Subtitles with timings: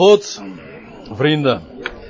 [0.00, 0.42] Goed,
[1.12, 1.62] vrienden.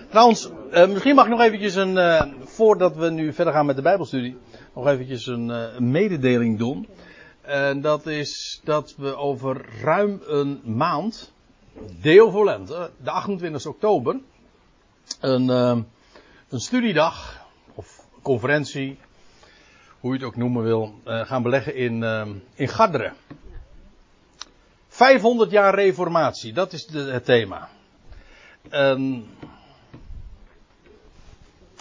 [0.08, 3.77] Trouwens, uh, misschien mag ik nog eventjes een, uh, voordat we nu verder gaan met
[3.77, 4.37] de Bijbelstudie,
[4.75, 6.89] nog eventjes een, uh, een mededeling doen.
[7.41, 11.32] En dat is dat we over ruim een maand,
[12.00, 14.20] deel voor lente, de 28 oktober,
[15.20, 18.98] een, een studiedag of conferentie,
[20.00, 22.02] hoe je het ook noemen wil, gaan beleggen in,
[22.54, 23.14] in Garderen.
[24.88, 27.68] 500 jaar reformatie, dat is het thema.
[28.71, 29.29] Um,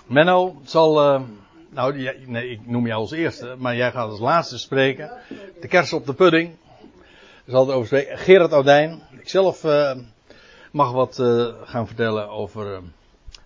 [0.06, 1.22] Menno zal, uh,
[1.70, 5.12] nou nee, ik noem jou als eerste, maar jij gaat als laatste spreken.
[5.62, 6.56] De kers op de pudding.
[7.46, 8.18] Zal het over spreken.
[8.18, 9.02] Gerard Oudijn.
[9.12, 9.98] Ikzelf uh,
[10.72, 12.82] mag wat uh, gaan vertellen over.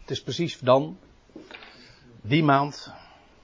[0.02, 0.98] het is precies dan,
[2.22, 2.92] die maand,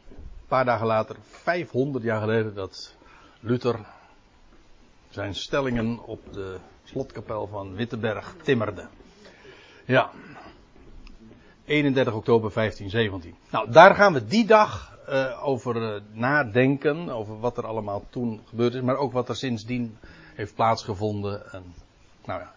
[0.10, 2.96] een paar dagen later, 500 jaar geleden, dat
[3.40, 3.80] Luther
[5.10, 8.88] zijn stellingen op de slotkapel van Wittenberg timmerde.
[9.90, 10.10] Ja.
[11.66, 13.36] 31 oktober 1517.
[13.52, 17.10] Nou, daar gaan we die dag uh, over uh, nadenken.
[17.10, 18.82] Over wat er allemaal toen gebeurd is.
[18.82, 19.98] Maar ook wat er sindsdien
[20.36, 21.52] heeft plaatsgevonden.
[21.52, 21.74] En,
[22.26, 22.54] nou ja.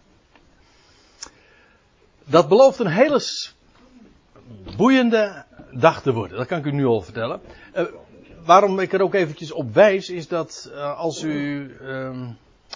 [2.23, 3.21] Dat belooft een hele
[4.77, 6.37] boeiende dag te worden.
[6.37, 7.41] Dat kan ik u nu al vertellen.
[7.75, 7.83] Uh,
[8.45, 12.25] waarom ik er ook eventjes op wijs is dat als u ehm,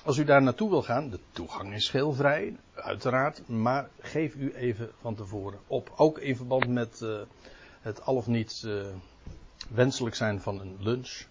[0.08, 4.92] als u daar naartoe wil gaan, de toegang is vrij, uiteraard, maar geef u even
[5.02, 5.94] van tevoren op.
[5.96, 7.20] Ook in verband met uh,
[7.82, 8.86] het al of niet uh,
[9.70, 11.24] wenselijk zijn van een lunch.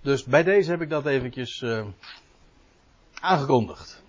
[0.00, 1.86] Dus bij deze heb ik dat eventjes uh,
[3.14, 4.02] aangekondigd.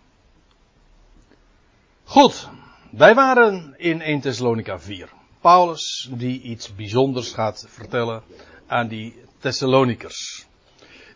[2.03, 2.49] Goed,
[2.91, 5.09] wij waren in 1 Thessalonica 4.
[5.41, 8.23] Paulus die iets bijzonders gaat vertellen
[8.67, 10.47] aan die Thessalonikers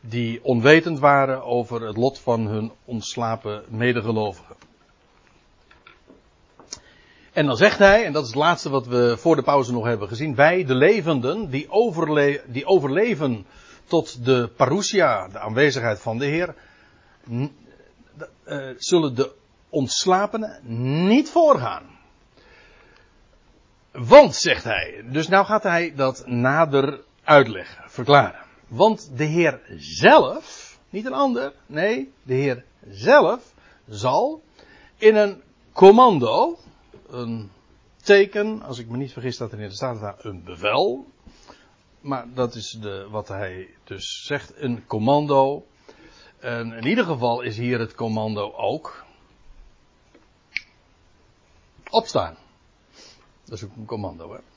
[0.01, 4.55] die onwetend waren over het lot van hun ontslapen medegelovigen.
[7.33, 9.85] En dan zegt hij, en dat is het laatste wat we voor de pauze nog
[9.85, 11.69] hebben gezien, wij, de levenden, die,
[12.45, 13.45] die overleven
[13.85, 16.55] tot de parousia, de aanwezigheid van de Heer,
[17.29, 17.49] uh,
[18.77, 19.31] zullen de
[19.69, 20.59] ontslapenen
[21.07, 21.83] niet voorgaan.
[23.91, 28.46] Want, zegt hij, dus nou gaat hij dat nader uitleggen, verklaren.
[28.67, 33.53] Want de Heer zelf, niet een ander, nee, de Heer zelf
[33.87, 34.41] zal
[34.97, 35.41] in een
[35.71, 36.57] commando,
[37.09, 37.51] een
[38.01, 41.05] teken, als ik me niet vergis dat er in de staat een bevel,
[42.01, 45.65] maar dat is de, wat hij dus zegt, een commando.
[46.39, 49.05] En in ieder geval is hier het commando ook
[51.89, 52.37] opstaan.
[53.43, 54.56] Dat is ook een commando, hè.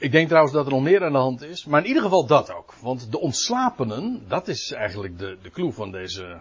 [0.00, 1.64] Ik denk trouwens dat er nog meer aan de hand is.
[1.64, 2.74] Maar in ieder geval dat ook.
[2.80, 6.40] Want de ontslapenen, dat is eigenlijk de, de clue van deze,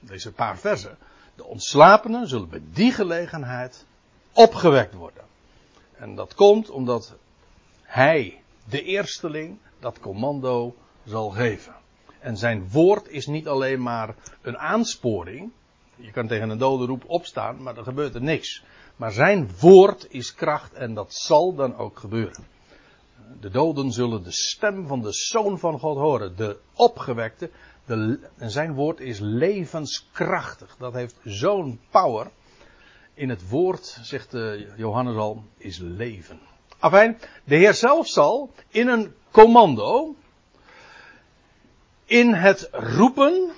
[0.00, 0.98] deze paar versen.
[1.34, 3.86] De ontslapenen zullen bij die gelegenheid
[4.32, 5.24] opgewekt worden.
[5.96, 7.14] En dat komt omdat
[7.82, 11.74] hij, de eersteling, dat commando zal geven.
[12.18, 15.50] En zijn woord is niet alleen maar een aansporing.
[15.96, 18.64] Je kan tegen een dode roep opstaan, maar er gebeurt er niks.
[18.96, 22.56] Maar zijn woord is kracht en dat zal dan ook gebeuren
[23.40, 26.36] de doden zullen de stem van de Zoon van God horen.
[26.36, 27.50] De opgewekte.
[28.36, 30.76] En zijn woord is levenskrachtig.
[30.78, 32.30] Dat heeft zo'n power.
[33.14, 34.36] In het woord, zegt
[34.76, 36.40] Johannes al, is leven.
[36.78, 40.14] Afijn, de Heer zelf zal in een commando.
[42.04, 43.50] In het roepen.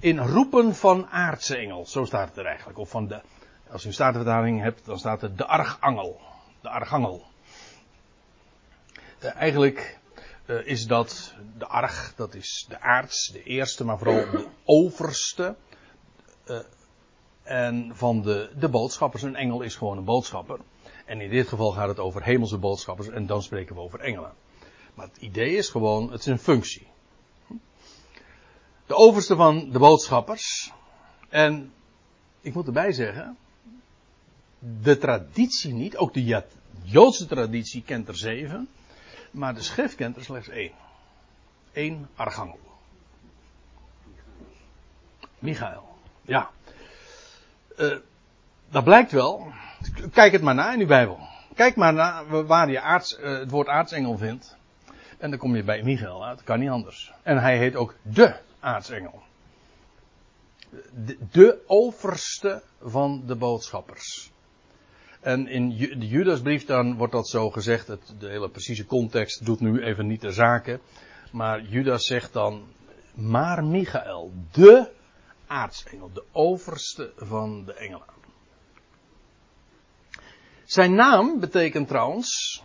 [0.00, 1.86] In roepen van aardse engel.
[1.86, 2.78] Zo staat het er eigenlijk.
[2.78, 3.20] Of van de,
[3.70, 6.20] als u een statenvertaling hebt, dan staat er de archangel.
[6.60, 7.24] De archangel.
[9.24, 9.98] Uh, eigenlijk
[10.46, 15.56] uh, is dat de arg, dat is de aarts, de eerste, maar vooral de overste.
[16.46, 16.58] Uh,
[17.42, 19.22] en van de, de boodschappers.
[19.22, 20.60] Een engel is gewoon een boodschapper.
[21.04, 24.32] En in dit geval gaat het over hemelse boodschappers en dan spreken we over engelen.
[24.94, 26.86] Maar het idee is gewoon, het is een functie.
[28.86, 30.72] De overste van de boodschappers.
[31.28, 31.72] En
[32.40, 33.36] ik moet erbij zeggen,
[34.82, 36.44] de traditie niet, ook de
[36.82, 38.68] Joodse traditie kent er zeven.
[39.36, 40.72] Maar de schrift kent er slechts één.
[41.72, 42.58] Eén archangel.
[45.38, 45.88] Michael.
[46.22, 46.50] Ja.
[47.78, 47.96] Uh,
[48.68, 49.52] dat blijkt wel.
[50.12, 51.18] Kijk het maar na in uw Bijbel.
[51.54, 54.56] Kijk maar naar waar je aards, uh, het woord aartsengel vindt.
[55.18, 56.42] En dan kom je bij Michael uit.
[56.42, 57.12] Kan niet anders.
[57.22, 59.22] En hij heet ook de aartsengel.
[60.90, 64.30] De, de overste van de boodschappers.
[65.20, 67.86] En in de Judasbrief dan wordt dat zo gezegd.
[67.86, 70.80] Het, de hele precieze context doet nu even niet de zaken.
[71.32, 72.64] Maar Judas zegt dan.
[73.14, 74.90] Maar Michael, de
[75.46, 78.14] aartsengel, de overste van de engelen.
[80.64, 82.62] Zijn naam betekent trouwens,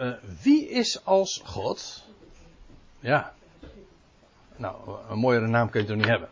[0.00, 0.12] uh,
[0.42, 2.04] wie is als God?
[3.00, 3.34] Ja.
[4.56, 6.28] Nou, een mooiere naam kun je toch niet hebben.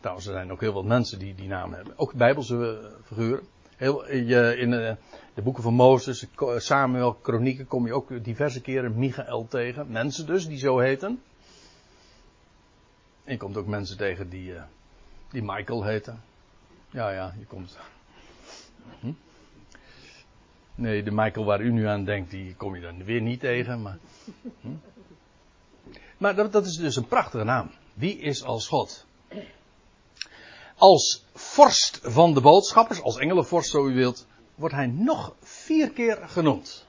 [0.00, 1.98] Trouwens, er zijn ook heel veel mensen die die naam hebben.
[1.98, 3.46] Ook bijbelse figuren.
[3.76, 4.96] Heel, in de,
[5.34, 6.26] de boeken van Mozes,
[6.56, 9.90] Samuel, Kronieken kom je ook diverse keren Michael tegen.
[9.90, 11.22] Mensen dus, die zo heten.
[13.24, 14.54] En je komt ook mensen tegen die,
[15.30, 16.22] die Michael heten.
[16.90, 17.78] Ja, ja, je komt.
[19.00, 19.12] Hm?
[20.74, 23.82] Nee, de Michael waar u nu aan denkt, die kom je dan weer niet tegen.
[23.82, 23.98] Maar,
[24.60, 24.68] hm?
[26.18, 27.70] maar dat, dat is dus een prachtige naam.
[27.94, 29.06] Wie is als God?
[30.78, 36.18] Als vorst van de boodschappers, als engelenvorst zo u wilt, wordt hij nog vier keer
[36.28, 36.86] genoemd.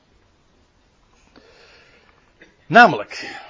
[2.65, 3.41] Namelijk,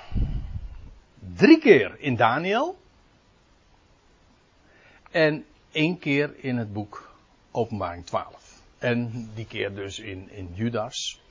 [1.36, 2.78] drie keer in Daniel
[5.12, 7.12] en één keer in het boek
[7.52, 8.62] Openbaring 12.
[8.78, 11.22] En die keer dus in, in Judas.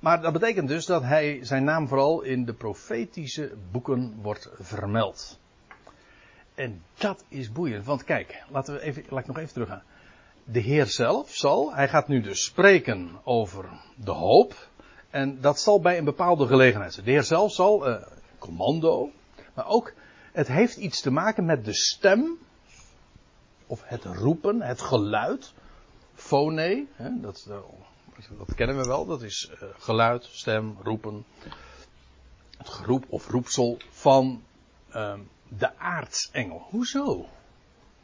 [0.00, 5.38] Maar dat betekent dus dat hij zijn naam vooral in de profetische boeken wordt vermeld.
[6.56, 9.82] En dat is boeiend, want kijk, laten we even, laat ik nog even teruggaan.
[10.44, 14.68] De Heer zelf zal, hij gaat nu dus spreken over de hoop.
[15.10, 17.06] En dat zal bij een bepaalde gelegenheid zijn.
[17.06, 18.02] De Heer zelf zal, uh,
[18.38, 19.10] commando,
[19.54, 19.92] maar ook,
[20.32, 22.38] het heeft iets te maken met de stem,
[23.66, 25.52] of het roepen, het geluid,
[26.14, 27.58] phone, hè, dat, eh,
[28.38, 31.24] dat kennen we wel, dat is uh, geluid, stem, roepen,
[32.58, 34.42] het geroep of roepsel van
[34.94, 35.14] uh,
[35.48, 36.66] de aartsengel.
[36.70, 37.26] Hoezo?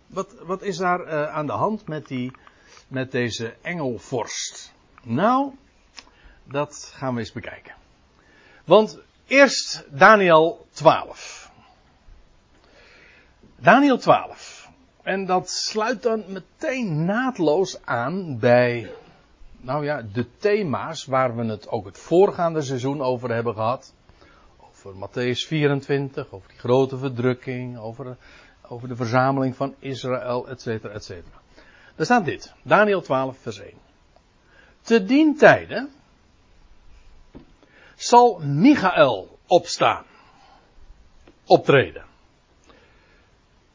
[0.06, 2.32] Wat, wat is daar uh, aan de hand met, die,
[2.88, 4.72] met deze engelvorst?
[5.02, 5.52] Nou,
[6.44, 7.74] dat gaan we eens bekijken.
[8.64, 11.50] Want eerst Daniel 12.
[13.56, 14.70] Daniel 12.
[15.02, 18.90] En dat sluit dan meteen naadloos aan bij,
[19.60, 23.92] nou ja, de thema's waar we het ook het voorgaande seizoen over hebben gehad
[24.84, 28.16] over Matthäus 24, over die grote verdrukking, over,
[28.68, 31.40] over de verzameling van Israël, et cetera, et cetera.
[31.96, 33.72] Daar staat dit, Daniel 12, vers 1.
[34.82, 35.88] Te dien tijde
[37.96, 40.04] zal Michael opstaan,
[41.46, 42.04] optreden.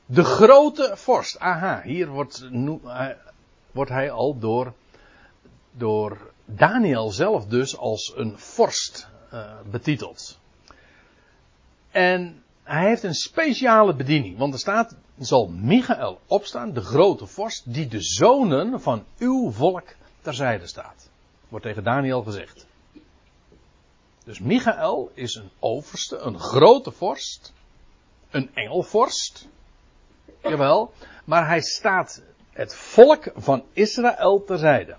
[0.06, 2.50] De grote vorst, aha, hier wordt,
[3.71, 4.74] wordt hij al door,
[6.45, 10.39] Daniel zelf dus als een vorst uh, betiteld.
[11.91, 14.37] En hij heeft een speciale bediening.
[14.37, 19.95] Want er staat, zal Michael opstaan, de grote vorst, die de zonen van uw volk
[20.21, 21.09] terzijde staat.
[21.49, 22.65] Wordt tegen Daniel gezegd.
[24.23, 27.53] Dus Michael is een overste, een grote vorst,
[28.29, 29.47] een engelvorst.
[30.41, 30.91] Jawel,
[31.25, 34.95] maar hij staat het volk van Israël terzijde.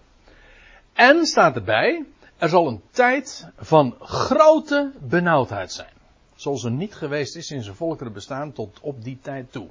[0.92, 2.04] En staat erbij,
[2.38, 5.97] er zal een tijd van grote benauwdheid zijn
[6.38, 9.68] zoals er niet geweest is in zijn volkeren bestaan tot op die tijd toe.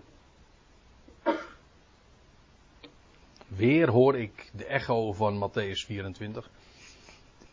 [3.48, 6.50] Weer hoor ik de echo van Matthäus 24.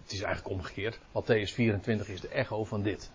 [0.03, 0.99] Het is eigenlijk omgekeerd.
[0.99, 3.11] Matthäus 24 is de echo van dit.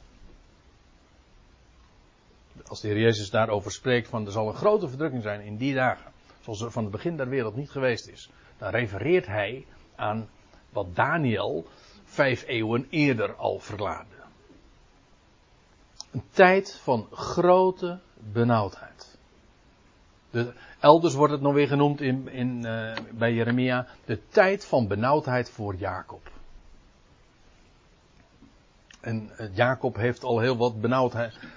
[2.67, 5.73] Als de Heer Jezus daarover spreekt van er zal een grote verdrukking zijn in die
[5.73, 6.11] dagen.
[6.41, 8.29] Zoals er van het begin der wereld niet geweest is.
[8.57, 9.65] Dan refereert hij
[9.95, 10.29] aan
[10.69, 11.67] wat Daniel
[12.03, 14.18] vijf eeuwen eerder al verklaarde.
[16.11, 17.99] Een tijd van grote
[18.31, 19.17] benauwdheid.
[20.29, 23.87] De, elders wordt het nog weer genoemd in, in, uh, bij Jeremia.
[24.05, 26.31] De tijd van benauwdheid voor Jacob.
[28.99, 30.81] En uh, Jacob heeft al heel wat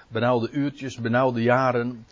[0.07, 2.07] benauwde uurtjes, benauwde jaren.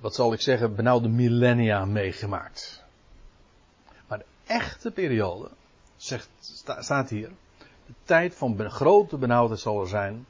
[0.00, 2.84] Wat zal ik zeggen, benauwde millennia meegemaakt.
[4.06, 5.48] Maar de echte periode,
[5.96, 7.30] zegt, sta, staat hier.
[7.86, 10.26] De tijd van grote benauwdheid zal er zijn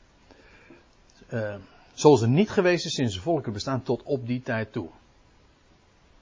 [1.29, 1.55] uh,
[1.93, 4.89] zoals er niet geweest is sinds de volken bestaan tot op die tijd toe.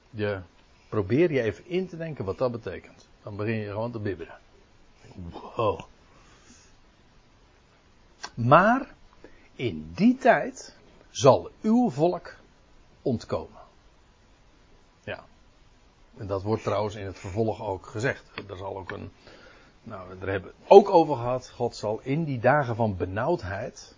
[0.09, 0.39] Je
[0.89, 3.07] probeer je even in te denken wat dat betekent.
[3.23, 4.39] Dan begin je gewoon te bibberen.
[5.55, 5.79] Wow.
[8.33, 8.95] Maar
[9.55, 10.75] in die tijd
[11.09, 12.35] zal uw volk
[13.01, 13.61] ontkomen.
[15.03, 15.23] Ja.
[16.17, 18.31] En dat wordt trouwens in het vervolg ook gezegd.
[18.49, 19.11] Er zal ook een.
[19.83, 21.49] Nou, daar hebben het ook over gehad.
[21.49, 23.95] God zal in die dagen van benauwdheid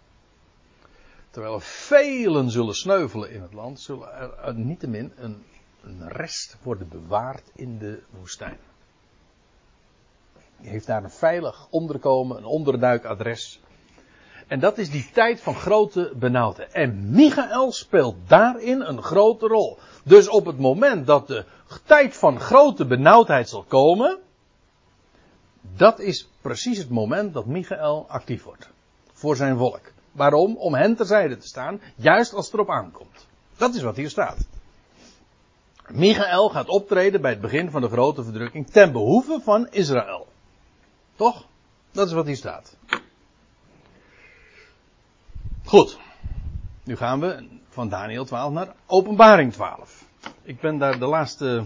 [1.29, 5.43] Terwijl er velen zullen sneuvelen in het land, zullen er niettemin een,
[5.83, 8.57] een rest worden bewaard in de woestijn.
[10.57, 13.59] Die heeft daar een veilig onderkomen, een onderduikadres.
[14.47, 16.71] En dat is die tijd van grote benauwdheid.
[16.71, 19.77] En Michael speelt daarin een grote rol.
[20.03, 21.45] Dus op het moment dat de
[21.83, 24.19] tijd van grote benauwdheid zal komen,
[25.61, 28.69] dat is precies het moment dat Michael actief wordt.
[29.13, 29.91] Voor zijn volk.
[30.11, 30.57] Waarom?
[30.57, 33.27] Om hen terzijde te staan, juist als het erop aankomt.
[33.57, 34.47] Dat is wat hier staat.
[35.89, 40.27] Michael gaat optreden bij het begin van de grote verdrukking ten behoeve van Israël.
[41.15, 41.45] Toch?
[41.91, 42.77] Dat is wat hier staat.
[45.65, 45.97] Goed.
[46.83, 50.05] Nu gaan we van Daniel 12 naar Openbaring 12.
[50.43, 51.65] Ik ben daar de laatste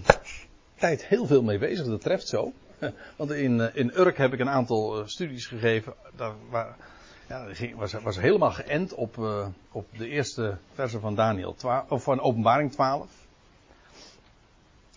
[0.76, 2.54] tijd heel veel mee bezig, dat treft zo.
[3.18, 5.94] Want in, eh, in Urk heb ik een aantal eh, studies gegeven.
[6.16, 6.76] Daar waar,
[7.28, 12.04] ja, was, was helemaal geënt op, uh, op de eerste verse van Daniel 12, of
[12.04, 13.08] van Openbaring 12.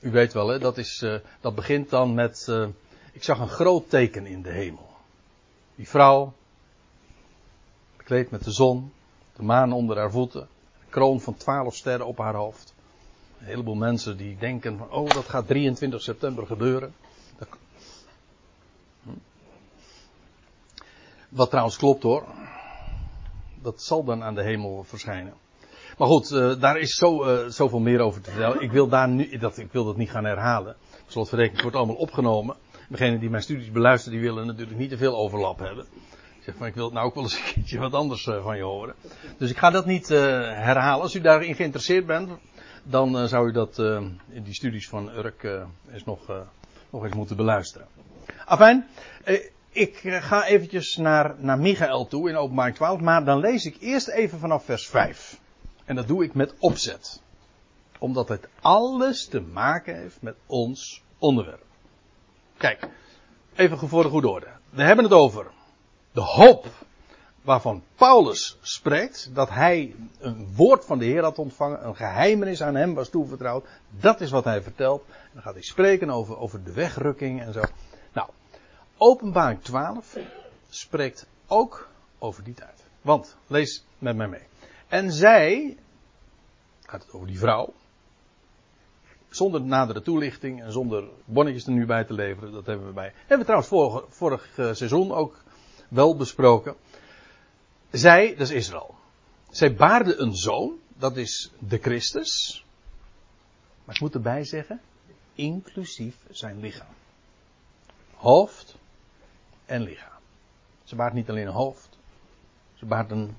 [0.01, 2.47] U weet wel, hè, dat, is, uh, dat begint dan met.
[2.51, 2.67] Uh,
[3.13, 4.89] ik zag een groot teken in de hemel.
[5.75, 6.33] Die vrouw,
[7.97, 8.93] bekleed met de zon,
[9.37, 12.75] de maan onder haar voeten, een kroon van twaalf sterren op haar hoofd.
[13.39, 16.95] Een heleboel mensen die denken van, oh, dat gaat 23 september gebeuren.
[17.39, 17.49] Dat...
[19.03, 19.11] Hm.
[21.37, 22.25] Wat trouwens klopt hoor.
[23.63, 25.35] Dat zal dan aan de hemel verschijnen.
[25.99, 28.61] Maar goed, uh, daar is zo, uh, zoveel meer over te vertellen.
[28.61, 30.77] Ik wil, daar nu, dat, ik wil dat niet gaan herhalen.
[31.07, 32.57] Slotverrekening wordt allemaal opgenomen.
[32.89, 35.85] Degenen die mijn studies beluisteren, die willen natuurlijk niet te veel overlap hebben.
[36.37, 38.57] Ik zeg van, ik wil nou ook wel eens een keertje wat anders uh, van
[38.57, 38.95] je horen.
[39.39, 41.03] Dus ik ga dat niet herhalen.
[41.03, 42.31] Als u daarin geïnteresseerd bent,
[42.83, 43.79] dan zou u dat
[44.29, 45.43] in die studies van Urk
[45.93, 46.21] eens nog,
[46.91, 47.87] nog eens moeten beluisteren.
[48.45, 48.87] Afijn,
[49.77, 54.09] ik ga eventjes naar, naar Michael toe in openbaring 12, maar dan lees ik eerst
[54.09, 55.41] even vanaf vers 5.
[55.85, 57.23] En dat doe ik met opzet.
[57.99, 61.65] Omdat het alles te maken heeft met ons onderwerp.
[62.57, 62.89] Kijk,
[63.55, 64.49] even voor de goede orde.
[64.71, 65.47] We hebben het over
[66.13, 66.67] de hoop
[67.43, 69.31] waarvan Paulus spreekt.
[69.35, 71.87] Dat hij een woord van de Heer had ontvangen.
[71.87, 73.67] Een geheimenis aan hem was toevertrouwd.
[73.91, 75.05] Dat is wat hij vertelt.
[75.33, 77.61] Dan gaat hij spreken over, over de wegrukking en zo.
[78.99, 80.17] Openbaring 12
[80.69, 81.89] spreekt ook
[82.19, 82.85] over die tijd.
[83.03, 84.43] Want, lees met mij mee.
[84.89, 85.77] En zij,
[86.83, 87.73] gaat het over die vrouw,
[89.29, 93.13] zonder nadere toelichting en zonder bonnetjes er nu bij te leveren, dat hebben we bij,
[93.17, 95.43] hebben we trouwens vorig, vorig seizoen ook
[95.89, 96.77] wel besproken.
[97.91, 98.95] Zij, dat is Israël.
[99.51, 102.65] Zij baarde een zoon, dat is de Christus.
[103.85, 104.81] Maar ik moet erbij zeggen,
[105.35, 106.95] inclusief zijn lichaam.
[108.15, 108.77] Hoofd
[109.67, 110.19] en lichaam.
[110.85, 111.99] Ze baart niet alleen een hoofd,
[112.75, 113.37] ze baart een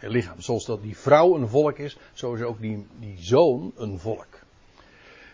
[0.00, 0.40] lichaam.
[0.40, 4.38] Zoals dat die vrouw een volk is, zo is ook die, die zoon een volk.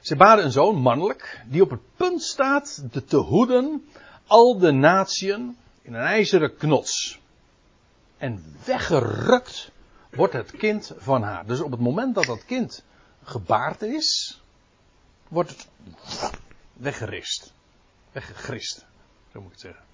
[0.00, 3.88] Ze baden een zoon, mannelijk, die op het punt staat te, te hoeden
[4.26, 7.20] al de natieën in een ijzeren knots.
[8.16, 9.70] En weggerukt
[10.10, 11.46] wordt het kind van haar.
[11.46, 12.84] Dus op het moment dat dat kind
[13.22, 14.40] gebaard is,
[15.28, 15.68] wordt het
[16.72, 17.52] weggerist.
[18.12, 18.86] Weggegrist,
[19.32, 19.84] zo moet ik het zeggen.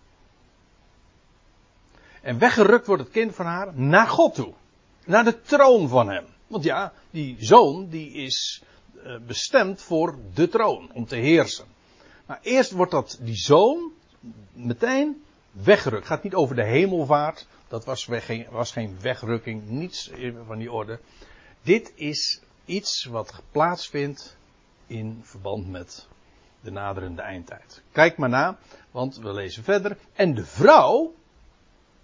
[2.21, 4.53] En weggerukt wordt het kind van haar naar God toe.
[5.05, 6.25] Naar de troon van hem.
[6.47, 8.63] Want ja, die zoon die is
[8.97, 11.65] uh, bestemd voor de troon, om te heersen.
[12.27, 13.93] Maar eerst wordt dat, die zoon,
[14.53, 16.03] meteen weggerukt.
[16.03, 17.47] Het gaat niet over de hemelvaart.
[17.69, 18.09] Dat was,
[18.51, 20.11] was geen wegrukking, niets
[20.47, 21.01] van die orde.
[21.63, 24.37] Dit is iets wat plaatsvindt
[24.87, 26.09] in verband met
[26.61, 27.83] de naderende eindtijd.
[27.93, 28.59] Kijk maar na,
[28.91, 29.97] want we lezen verder.
[30.13, 31.15] En de vrouw,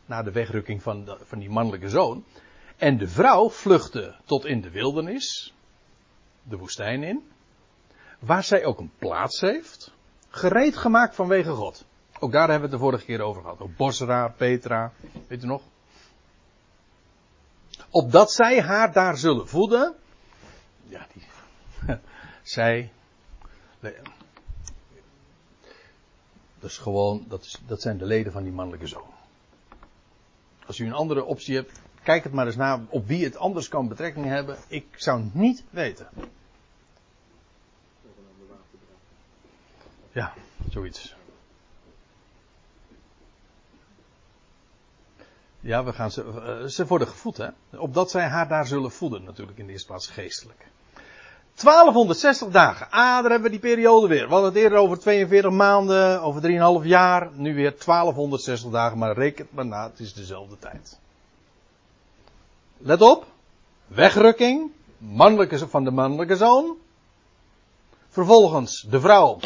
[0.07, 2.25] na de wegrukking van, van die mannelijke zoon.
[2.77, 5.55] En de vrouw vluchtte tot in de wildernis,
[6.43, 7.29] de woestijn in,
[8.19, 9.93] waar zij ook een plaats heeft,
[10.29, 11.85] gereed gemaakt vanwege God.
[12.19, 13.61] Ook daar hebben we het de vorige keer over gehad.
[13.61, 14.93] Ook Bosra, Petra,
[15.29, 15.63] weet u nog?
[17.91, 19.95] Opdat zij haar daar zullen voeden.
[20.89, 21.27] Ja, die.
[22.43, 22.91] zij.
[26.59, 29.16] Dat is gewoon, dat, is, dat zijn de leden van die mannelijke zoon.
[30.67, 33.69] Als u een andere optie hebt, kijk het maar eens na op wie het anders
[33.69, 34.57] kan betrekking hebben.
[34.69, 36.09] Ik zou niet weten.
[40.13, 40.33] Ja,
[40.69, 41.15] zoiets.
[45.61, 47.49] Ja, we gaan ze, uh, ze worden gevoed, hè.
[47.71, 50.67] Opdat zij haar daar zullen voeden, natuurlijk in de eerste plaats geestelijk.
[51.57, 52.87] 1260 dagen.
[52.91, 54.27] Ah, daar hebben we die periode weer.
[54.27, 56.43] We hadden het eerder over 42 maanden, over
[56.83, 57.31] 3,5 jaar.
[57.33, 60.99] Nu weer 1260 dagen, maar reken maar na, het is dezelfde tijd.
[62.79, 63.27] Let op.
[63.87, 64.71] Wegrukking.
[64.99, 66.77] Mannelijke, van de mannelijke zoon.
[68.09, 69.39] Vervolgens de vrouw.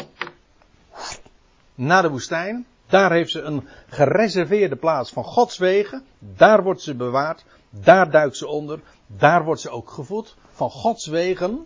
[1.75, 2.65] Naar de woestijn.
[2.87, 6.05] Daar heeft ze een gereserveerde plaats van Gods wegen.
[6.19, 7.45] Daar wordt ze bewaard.
[7.69, 8.79] Daar duikt ze onder.
[9.07, 10.35] Daar wordt ze ook gevoed.
[10.51, 11.65] Van Gods wegen.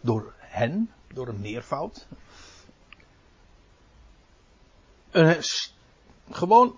[0.00, 0.90] Door, hen.
[1.14, 2.06] Door een meervoud.
[5.10, 5.42] Een
[6.30, 6.76] gewoon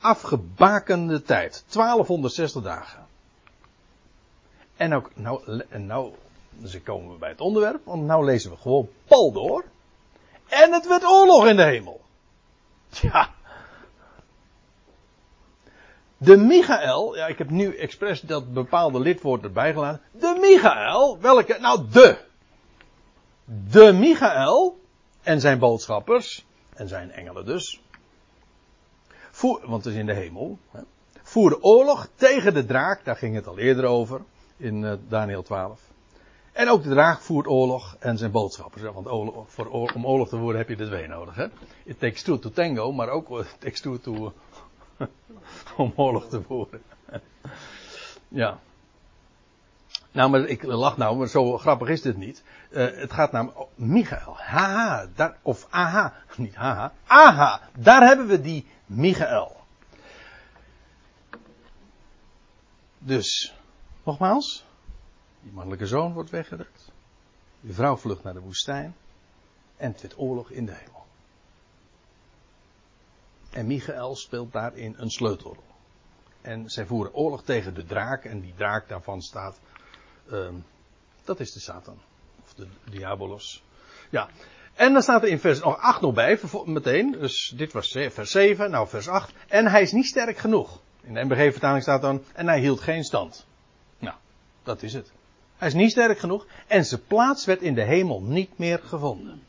[0.00, 1.64] afgebakende tijd.
[1.68, 3.06] 1260 dagen.
[4.76, 6.14] En ook, nou, en nou,
[6.50, 9.64] dus komen we bij het onderwerp, want nou lezen we gewoon pal door.
[10.48, 12.00] En het werd oorlog in de hemel.
[12.88, 13.34] Ja.
[16.24, 20.00] De Michael, ja, ik heb nu expres dat bepaalde lidwoord erbij gelaten.
[20.10, 22.18] De Michael, welke, nou de.
[23.70, 24.80] De Michael
[25.22, 27.80] en zijn boodschappers, en zijn engelen dus.
[29.30, 30.58] Voer, want het is in de hemel.
[30.70, 30.80] Hè,
[31.60, 34.20] oorlog tegen de draak, daar ging het al eerder over,
[34.56, 35.80] in uh, Daniel 12.
[36.52, 38.82] En ook de draak voert oorlog en zijn boodschappers.
[38.82, 41.34] Want oorlog, voor, om oorlog te voeren heb je de twee nodig.
[41.34, 41.46] Hè?
[41.84, 44.32] It takes two to tango, maar ook it takes two to,
[45.76, 46.82] om oorlog te voeren.
[48.28, 48.58] ja.
[50.12, 52.42] Nou, maar ik lach nou, maar zo grappig is dit niet.
[52.70, 54.36] Uh, het gaat naar Michael.
[54.36, 56.92] Haha, daar, of aha, niet haha.
[57.06, 59.56] Aha, daar hebben we die Michael.
[62.98, 63.54] Dus,
[64.04, 64.64] nogmaals,
[65.40, 66.92] die mannelijke zoon wordt weggerukt.
[67.60, 68.94] Die vrouw vlucht naar de woestijn.
[69.76, 71.01] En het werd oorlog in de hemel.
[73.52, 75.64] En Michael speelt daarin een sleutelrol.
[76.40, 78.24] En zij voeren oorlog tegen de draak.
[78.24, 79.60] En die draak daarvan staat.
[80.30, 80.48] Uh,
[81.24, 81.98] dat is de Satan.
[82.42, 83.62] Of de Diabolos.
[84.10, 84.28] Ja.
[84.74, 87.12] En dan staat er in vers 8 nog bij, meteen.
[87.12, 89.32] Dus dit was vers 7, nou vers 8.
[89.48, 90.80] En hij is niet sterk genoeg.
[91.00, 92.24] In de MBG-vertaling staat dan.
[92.32, 93.46] En hij hield geen stand.
[93.98, 94.16] Nou,
[94.62, 95.12] dat is het.
[95.56, 99.42] Hij is niet sterk genoeg en zijn plaats werd in de hemel niet meer gevonden.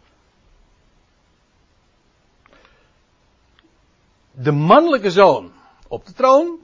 [4.33, 5.51] De mannelijke zoon
[5.87, 6.59] op de troon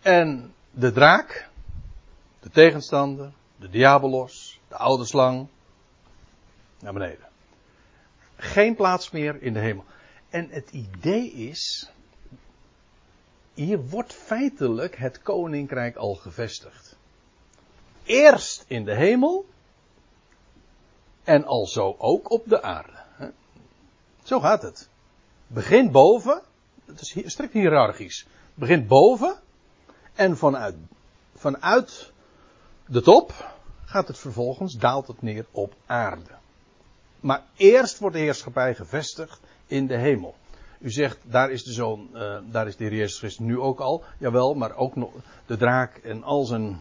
[0.00, 1.48] en de draak,
[2.40, 5.48] de tegenstander, de diabolos, de oude slang,
[6.80, 7.28] naar beneden.
[8.36, 9.84] Geen plaats meer in de hemel.
[10.30, 11.90] En het idee is,
[13.54, 16.92] hier wordt feitelijk het koninkrijk al gevestigd
[18.04, 19.46] eerst in de hemel
[21.24, 23.04] en alzo ook op de aarde.
[24.22, 24.88] Zo gaat het.
[25.52, 26.42] Begint boven,
[26.84, 28.26] het is strikt hiërarchisch.
[28.54, 29.36] Begint boven
[30.14, 30.74] en vanuit,
[31.34, 32.12] vanuit
[32.86, 36.30] de top gaat het vervolgens, daalt het neer op aarde.
[37.20, 40.34] Maar eerst wordt de heerschappij gevestigd in de hemel.
[40.78, 43.80] U zegt, daar is de zoon, uh, daar is de Heer Jezus Christus nu ook
[43.80, 44.04] al.
[44.18, 45.12] Jawel, maar ook nog
[45.46, 46.80] de draak en al zijn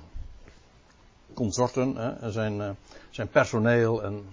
[1.34, 2.70] consorten, zijn, eh,
[3.10, 4.26] zijn personeel, en,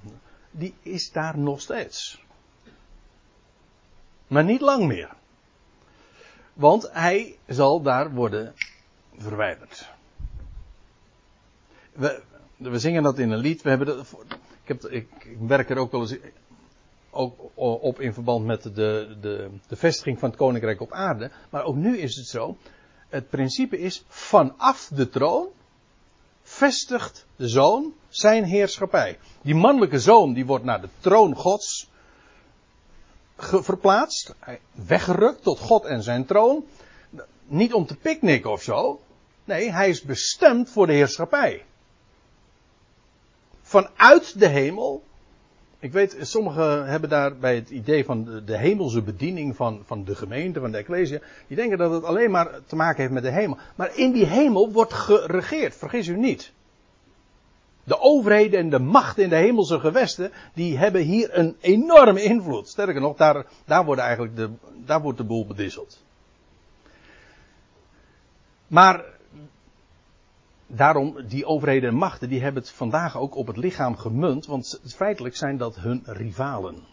[0.50, 2.26] die is daar nog steeds.
[4.28, 5.10] Maar niet lang meer.
[6.52, 8.54] Want hij zal daar worden
[9.16, 9.88] verwijderd.
[11.92, 12.22] We,
[12.56, 13.62] we zingen dat in een lied.
[13.62, 13.98] We hebben
[14.62, 16.16] ik, heb, ik werk er ook wel eens
[17.10, 17.50] ook
[17.82, 21.30] op in verband met de, de, de vestiging van het koninkrijk op aarde.
[21.50, 22.56] Maar ook nu is het zo.
[23.08, 25.48] Het principe is vanaf de troon
[26.42, 29.18] vestigt de zoon zijn heerschappij.
[29.42, 31.90] Die mannelijke zoon die wordt naar de troon gods
[33.38, 34.34] verplaatst,
[34.72, 36.64] weggerukt tot God en zijn troon.
[37.46, 39.00] Niet om te picknicken of zo.
[39.44, 41.64] Nee, hij is bestemd voor de heerschappij.
[43.62, 45.02] Vanuit de hemel
[45.80, 50.14] ik weet, sommigen hebben daar bij het idee van de, hemelse bediening van, van de
[50.14, 53.30] gemeente, van de Ecclesia, die denken dat het alleen maar te maken heeft met de
[53.30, 53.58] hemel.
[53.74, 56.52] Maar in die hemel wordt geregeerd, vergis u niet.
[57.88, 62.68] De overheden en de machten in de hemelse gewesten, die hebben hier een enorme invloed.
[62.68, 64.50] Sterker nog, daar, daar, wordt eigenlijk de,
[64.84, 66.02] daar wordt de boel bedisseld.
[68.66, 69.04] Maar
[70.66, 74.80] daarom, die overheden en machten, die hebben het vandaag ook op het lichaam gemunt, want
[74.84, 76.84] feitelijk zijn dat hun rivalen.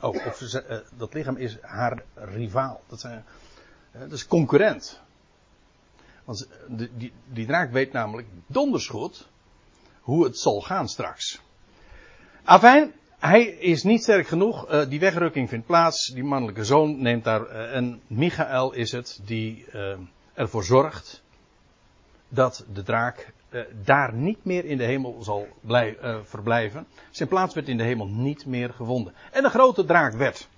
[0.00, 2.80] Oh, of uh, dat lichaam is haar rivaal.
[2.86, 3.24] Dat, zijn,
[3.94, 5.00] uh, dat is concurrent.
[6.24, 9.28] Want die, die, die draak weet namelijk donders goed
[10.08, 11.40] hoe het zal gaan straks.
[12.44, 14.72] Afijn, hij is niet sterk genoeg.
[14.72, 16.06] Uh, die wegrukking vindt plaats.
[16.06, 17.46] Die mannelijke zoon neemt daar.
[17.46, 19.66] en Michael is het die
[20.34, 21.22] ervoor zorgt
[22.28, 23.32] dat de draak
[23.84, 26.86] daar niet meer in de hemel zal blij, verblijven.
[27.10, 29.14] Zijn plaats werd in de hemel niet meer gevonden.
[29.32, 30.48] En de grote draak werd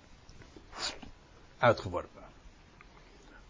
[1.59, 2.23] uitgeworpen.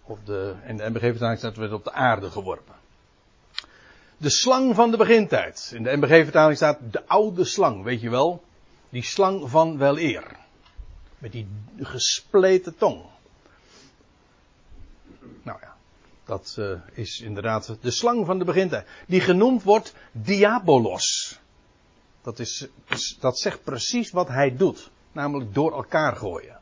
[0.03, 2.75] Of de, en de MBG-vertaling werd op de aarde geworpen.
[4.21, 5.73] De slang van de begintijd.
[5.75, 8.45] In de MBG-vertaling staat de oude slang, weet je wel.
[8.89, 10.37] Die slang van weleer.
[11.19, 11.47] Met die
[11.79, 13.03] gespleten tong.
[15.43, 15.77] Nou ja,
[16.25, 18.87] dat uh, is inderdaad de slang van de begintijd.
[19.07, 21.39] Die genoemd wordt Diabolos.
[22.23, 22.69] Dat, is,
[23.21, 24.91] dat zegt precies wat hij doet.
[25.13, 26.59] Namelijk door elkaar gooien.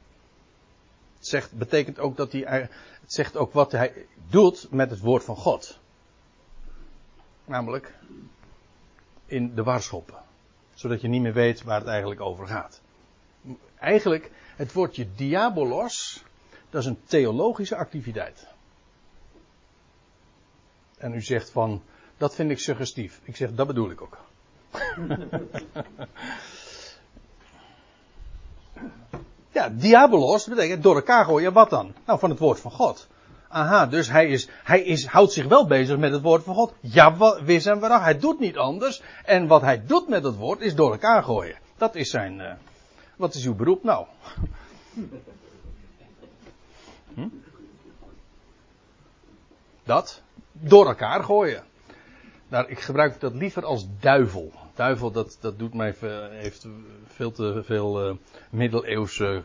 [1.16, 2.42] Het zegt, betekent ook dat hij,
[3.01, 5.79] het zegt ook wat hij doet met het woord van God.
[7.48, 7.94] Namelijk
[9.26, 10.16] in de warschoppen.
[10.74, 12.80] Zodat je niet meer weet waar het eigenlijk over gaat.
[13.78, 16.24] Eigenlijk, het woordje diabolos,
[16.70, 18.46] dat is een theologische activiteit.
[20.98, 21.82] En u zegt van,
[22.16, 23.20] dat vind ik suggestief.
[23.22, 24.18] Ik zeg, dat bedoel ik ook.
[29.58, 31.52] ja, diabolos betekent door elkaar gooien.
[31.52, 31.94] Wat dan?
[32.06, 33.08] Nou, van het woord van God.
[33.48, 36.74] Aha, dus hij, is, hij is, houdt zich wel bezig met het woord van God.
[36.80, 37.82] Ja, wis en.
[37.82, 39.02] Hij doet niet anders.
[39.24, 41.56] En wat hij doet met het woord is door elkaar gooien.
[41.76, 42.38] Dat is zijn.
[42.38, 42.52] Uh,
[43.16, 44.06] wat is uw beroep nou?
[47.14, 47.28] Hm?
[49.84, 50.22] Dat?
[50.52, 51.64] Door elkaar gooien.
[52.48, 54.52] Nou, ik gebruik dat liever als duivel.
[54.74, 55.94] Duivel, dat, dat doet mij,
[56.30, 56.66] heeft
[57.06, 58.16] veel te veel uh,
[58.50, 59.42] middeleeuwse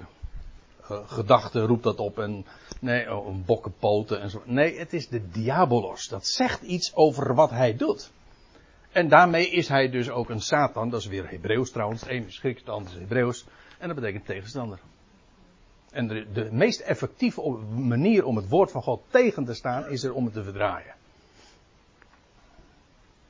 [0.92, 2.20] uh, gedachten, roept dat op.
[2.20, 2.46] En
[2.84, 4.42] nee, oh, een bokkenpoten en zo.
[4.46, 6.08] Nee, het is de diabolos.
[6.08, 8.12] Dat zegt iets over wat hij doet.
[8.92, 10.90] En daarmee is hij dus ook een Satan.
[10.90, 12.06] Dat is weer Hebreeuws trouwens.
[12.06, 13.46] Ene is Grieks, het andere is Hebreeuws.
[13.78, 14.80] En dat betekent tegenstander.
[15.92, 17.42] En de, de meest effectieve
[17.76, 20.94] manier om het woord van God tegen te staan, is er om het te verdraaien.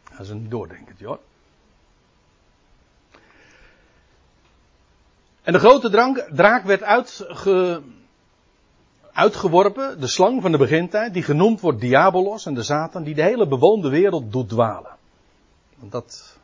[0.09, 1.19] Dat is een doordenkertje hoor.
[5.41, 7.81] En de grote drank, draak werd uitge,
[9.13, 13.23] uitgeworpen, de slang van de begintijd, die genoemd wordt Diabolos en de Satan, die de
[13.23, 14.95] hele bewoonde wereld doet dwalen.
[15.75, 16.37] Want dat,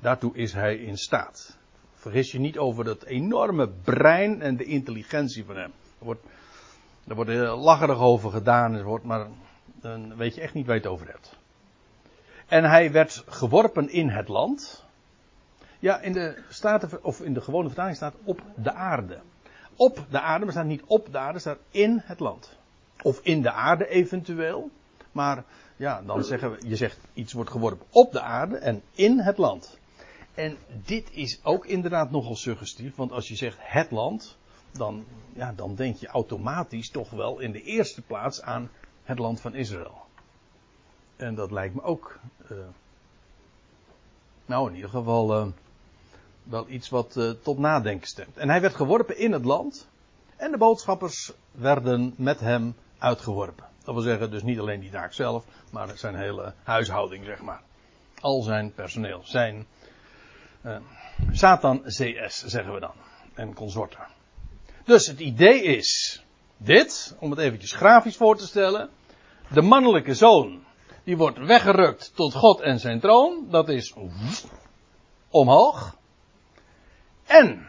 [0.00, 1.56] daartoe is hij in staat.
[1.94, 5.72] Vergis je niet over dat enorme brein en de intelligentie van hem.
[5.98, 6.24] Er wordt,
[7.06, 9.26] er wordt lacherig over gedaan, er wordt, maar
[9.80, 11.36] dan weet je echt niet waar je het over hebt.
[12.46, 14.84] En hij werd geworpen in het land.
[15.78, 19.20] Ja, in de, staten, of in de gewone vertaling staat op de aarde.
[19.76, 22.56] Op de aarde, maar staat niet op de aarde, staat in het land.
[23.02, 24.70] Of in de aarde eventueel.
[25.12, 25.44] Maar
[25.76, 29.38] ja, dan zeggen we, je zegt iets wordt geworpen op de aarde en in het
[29.38, 29.78] land.
[30.34, 34.36] En dit is ook inderdaad nogal suggestief, want als je zegt het land,
[34.72, 38.70] dan, ja, dan denk je automatisch toch wel in de eerste plaats aan
[39.02, 40.02] het land van Israël.
[41.16, 42.18] En dat lijkt me ook,
[42.50, 42.58] uh,
[44.46, 45.52] nou in ieder geval, uh,
[46.44, 48.36] wel iets wat uh, tot nadenken stemt.
[48.36, 49.88] En hij werd geworpen in het land.
[50.36, 53.64] En de boodschappers werden met hem uitgeworpen.
[53.84, 57.62] Dat wil zeggen, dus niet alleen die taak zelf, maar zijn hele huishouding, zeg maar.
[58.20, 59.20] Al zijn personeel.
[59.24, 59.66] Zijn
[60.62, 60.76] uh,
[61.30, 62.94] Satan CS, zeggen we dan.
[63.34, 64.06] En consorten.
[64.84, 66.22] Dus het idee is
[66.56, 68.90] dit, om het eventjes grafisch voor te stellen.
[69.52, 70.64] De mannelijke zoon,
[71.04, 73.46] die wordt weggerukt tot God en zijn troon.
[73.50, 73.94] Dat is
[75.30, 75.96] omhoog.
[77.26, 77.66] En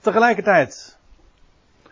[0.00, 0.98] tegelijkertijd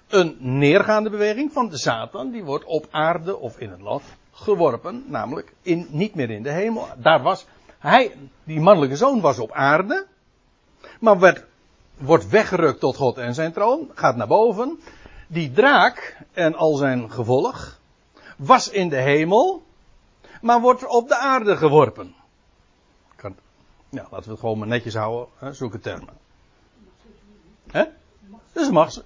[0.09, 5.05] een neergaande beweging van de Satan, die wordt op aarde of in het land geworpen,
[5.07, 6.89] namelijk in, niet meer in de hemel.
[6.97, 7.47] Daar was
[7.79, 10.07] hij, die mannelijke zoon was op aarde,
[11.01, 11.45] maar werd,
[11.97, 14.81] wordt weggerukt tot God en zijn troon, gaat naar boven.
[15.27, 17.81] Die draak en al zijn gevolg
[18.37, 19.63] was in de hemel,
[20.41, 22.15] maar wordt op de aarde geworpen.
[23.91, 26.28] Ja, laten we het gewoon maar netjes houden, hè, termen.
[27.71, 27.85] Hè?
[28.53, 29.03] Dat is een machts,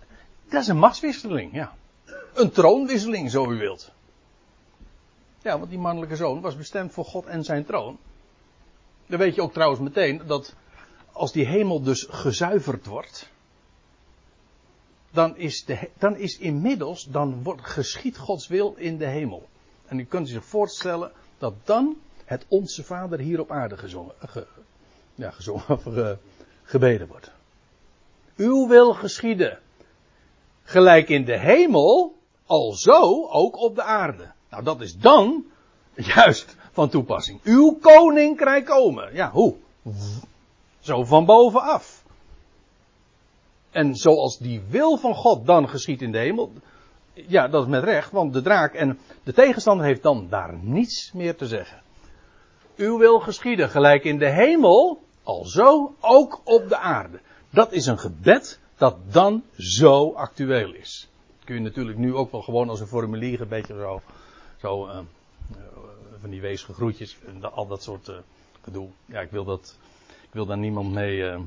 [0.49, 1.75] dat is een machtswisseling, ja.
[2.35, 3.93] Een troonwisseling, zo u wilt.
[5.43, 7.99] Ja, want die mannelijke zoon was bestemd voor God en zijn troon.
[9.07, 10.55] Dan weet je ook trouwens meteen dat
[11.13, 13.31] als die hemel dus gezuiverd wordt,
[15.11, 19.49] dan is, de, dan is inmiddels, dan wordt, geschiet Gods wil in de hemel.
[19.87, 24.47] En u kunt zich voorstellen dat dan het Onze Vader hier op aarde gezongen, ge,
[25.15, 26.19] ja, gezongen of ge,
[26.63, 27.31] gebeden wordt.
[28.37, 29.59] Uw wil geschieden.
[30.63, 32.15] Gelijk in de hemel,
[32.47, 34.31] alzo ook op de aarde.
[34.51, 35.45] Nou, dat is dan
[36.15, 37.41] juist van toepassing.
[37.43, 39.15] Uw koninkrijk komen.
[39.15, 39.55] Ja, hoe?
[40.81, 42.03] Zo van bovenaf.
[43.71, 46.53] En zoals die wil van God dan geschiet in de hemel.
[47.13, 51.13] Ja, dat is met recht, want de draak en de tegenstander heeft dan daar niets
[51.13, 51.81] meer te zeggen.
[52.77, 57.21] Uw wil geschieden, gelijk in de hemel, alzo ook op de aarde.
[57.53, 61.09] Dat is een gebed dat dan zo actueel is.
[61.45, 64.03] Kun je natuurlijk nu ook wel gewoon als een formulier een beetje zo,
[64.61, 64.99] zo uh,
[66.21, 68.17] van die weesige groetjes en al dat soort uh,
[68.63, 68.89] gedoe.
[69.07, 71.41] Ja, ik wil dat, ik wil daar niemand mee, uh,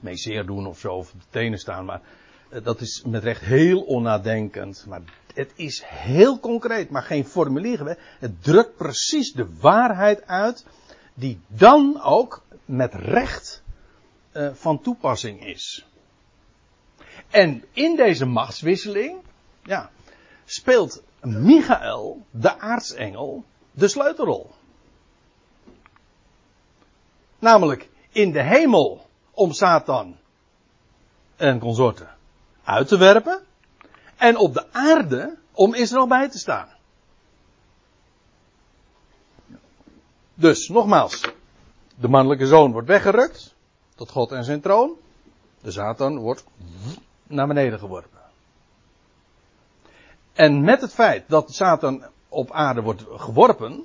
[0.00, 2.00] mee zeer doen of zo, of op de tenen staan, maar
[2.48, 4.84] eh, dat is met recht heel onnadenkend.
[4.88, 5.02] Maar
[5.34, 7.98] het is heel concreet, maar geen formulier.
[8.18, 10.66] Het drukt precies de waarheid uit.
[11.14, 13.62] Die dan ook met recht
[14.36, 15.86] uh, van toepassing is.
[17.30, 19.18] En in deze machtswisseling,
[19.62, 19.90] ja,
[20.44, 24.50] speelt Michael, de aartsengel, de sleutelrol.
[27.38, 30.16] Namelijk in de hemel om Satan
[31.36, 32.08] en consorten
[32.64, 33.44] uit te werpen.
[34.16, 36.68] En op de aarde om Israël bij te staan.
[40.34, 41.20] Dus, nogmaals.
[41.94, 43.55] De mannelijke zoon wordt weggerukt.
[43.96, 44.96] Tot God en zijn troon.
[45.60, 46.44] De Satan wordt
[47.26, 48.20] naar beneden geworpen.
[50.32, 53.84] En met het feit dat Satan op aarde wordt geworpen.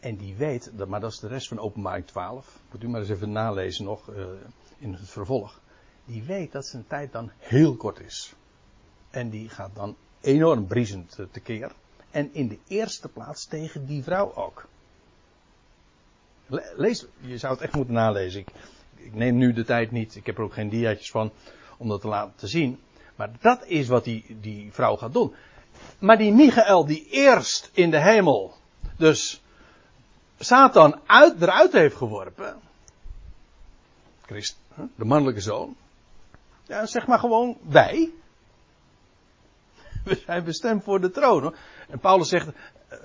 [0.00, 2.58] En die weet, maar dat is de rest van openbaring 12.
[2.70, 4.24] Moet u maar eens even nalezen nog uh,
[4.78, 5.60] in het vervolg.
[6.04, 8.34] Die weet dat zijn tijd dan heel kort is.
[9.10, 11.72] En die gaat dan enorm briesend tekeer.
[12.10, 14.66] En in de eerste plaats tegen die vrouw ook.
[16.76, 18.40] Lees, je zou het echt moeten nalezen.
[18.40, 18.48] Ik,
[19.04, 21.32] ik neem nu de tijd niet, ik heb er ook geen diaatjes van
[21.76, 22.80] om dat te laten zien.
[23.16, 25.34] Maar dat is wat die, die vrouw gaat doen.
[25.98, 28.54] Maar die Michael die eerst in de hemel,
[28.96, 29.42] dus
[30.38, 32.60] Satan uit, eruit heeft geworpen.
[34.26, 34.58] Christ,
[34.96, 35.76] de mannelijke zoon.
[36.66, 38.10] Ja, zeg maar gewoon wij.
[40.04, 41.54] We zijn bestemd voor de troon.
[41.88, 42.48] En Paulus zegt,
[42.88, 42.98] eh,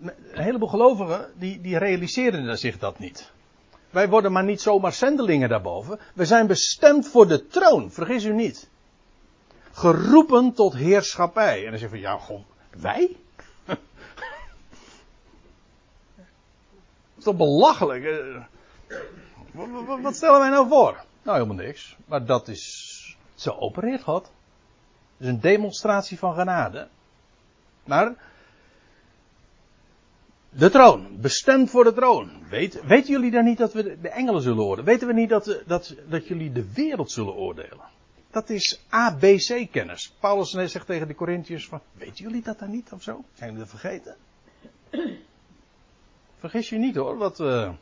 [0.00, 3.32] een heleboel gelovigen die, die realiseren zich dat niet.
[3.90, 6.00] Wij worden maar niet zomaar zendelingen daarboven.
[6.14, 8.68] We zijn bestemd voor de troon, vergis u niet.
[9.72, 11.64] Geroepen tot heerschappij.
[11.64, 13.16] En dan zeg je van, ja, gewoon, wij?
[13.64, 13.78] Dat
[17.16, 18.04] is toch belachelijk?
[20.02, 21.04] Wat stellen wij nou voor?
[21.22, 21.96] Nou, helemaal niks.
[22.06, 24.22] Maar dat is, zo opereert God.
[25.16, 26.88] Het is een demonstratie van genade.
[27.84, 28.14] Maar,
[30.58, 32.30] de troon, bestemd voor de troon.
[32.48, 34.84] Weet, weten jullie dan niet dat we de engelen zullen oordelen?
[34.84, 37.86] Weten we niet dat, dat, dat jullie de wereld zullen oordelen?
[38.30, 40.14] Dat is ABC-kennis.
[40.20, 43.24] Paulus zegt tegen de Corinthiërs van, weten jullie dat dan niet of zo?
[43.32, 44.16] Zijn jullie dat vergeten?
[46.38, 47.72] Vergis je niet hoor, wat, uh,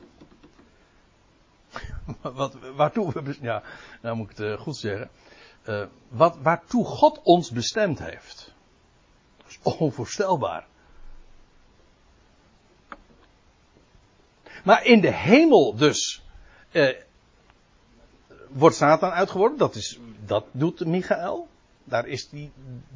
[2.41, 3.62] wat, waartoe we, ja,
[4.03, 5.11] nou moet ik het uh, goed zeggen.
[6.09, 8.55] Wat, waartoe God ons bestemd heeft.
[9.37, 10.67] Dat is onvoorstelbaar.
[14.66, 16.22] Maar in de hemel dus
[16.72, 16.90] uh,
[18.48, 19.59] wordt Satan uitgeworpen.
[19.59, 21.48] Dat, is, dat doet Michael.
[21.85, 22.50] Daar is hij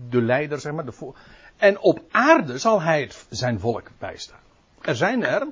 [0.08, 0.84] de leider, zeg maar.
[0.84, 1.12] De
[1.56, 4.40] en op aarde zal hij het, zijn volk bijstaan.
[4.80, 5.48] Er zijn er.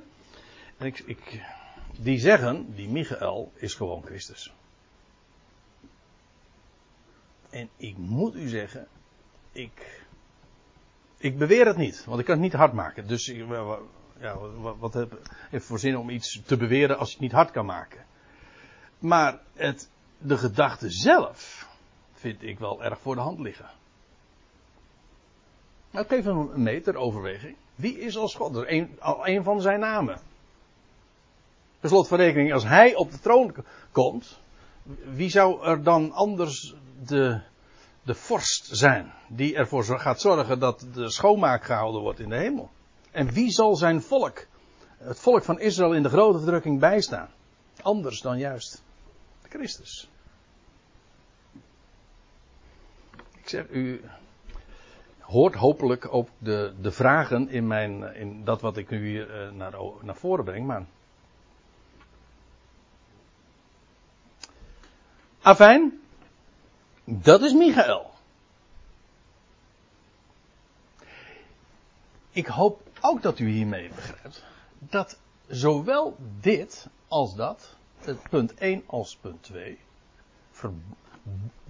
[0.79, 1.43] En ik, ik,
[1.97, 4.53] die zeggen, die Michael is gewoon Christus.
[7.51, 8.87] En ik moet u zeggen,
[9.53, 10.05] ik,
[11.17, 13.07] ik beweer het niet, want ik kan het niet hard maken.
[13.07, 13.29] Dus
[14.21, 15.07] ja, wat, wat
[15.51, 18.05] heeft voor zin om iets te beweren als je het niet hard kan maken?
[18.99, 21.69] Maar het, de gedachte zelf
[22.13, 23.71] vind ik wel erg voor de hand liggen.
[25.91, 27.57] Nou, ik geef een meter overweging.
[27.75, 28.53] Wie is als God?
[28.53, 30.21] Dat een, al een van zijn namen.
[31.81, 33.55] Per slot van rekening, als hij op de troon
[33.93, 34.41] komt,
[35.13, 36.75] wie zou er dan anders
[37.07, 37.41] de,
[38.03, 42.71] de vorst zijn die ervoor gaat zorgen dat de schoonmaak gehouden wordt in de hemel?
[43.19, 44.47] En wie zal zijn volk,
[44.99, 47.29] het volk van Israël in de grote verdrukking bijstaan?
[47.83, 48.83] Anders dan juist
[49.43, 50.11] Christus.
[53.39, 54.05] Ik zeg, u
[55.21, 59.53] hoort hopelijk ook de, de vragen in, mijn, in dat wat ik nu hier eh,
[59.53, 60.87] naar, naar voren breng, maar
[65.41, 66.01] Afijn,
[67.05, 68.08] dat is Michael.
[72.39, 74.45] Ik hoop ook dat u hiermee begrijpt
[74.79, 77.77] dat zowel dit als dat,
[78.31, 79.79] punt 1 als punt 2,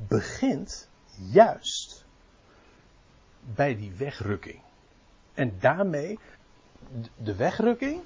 [0.08, 0.88] begint
[1.30, 2.04] juist
[3.54, 4.60] bij die wegrukking.
[5.34, 6.18] En daarmee
[7.16, 8.00] de wegrukking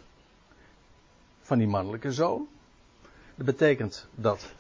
[1.41, 2.49] van die mannelijke zoon.
[3.35, 4.53] Dat betekent dat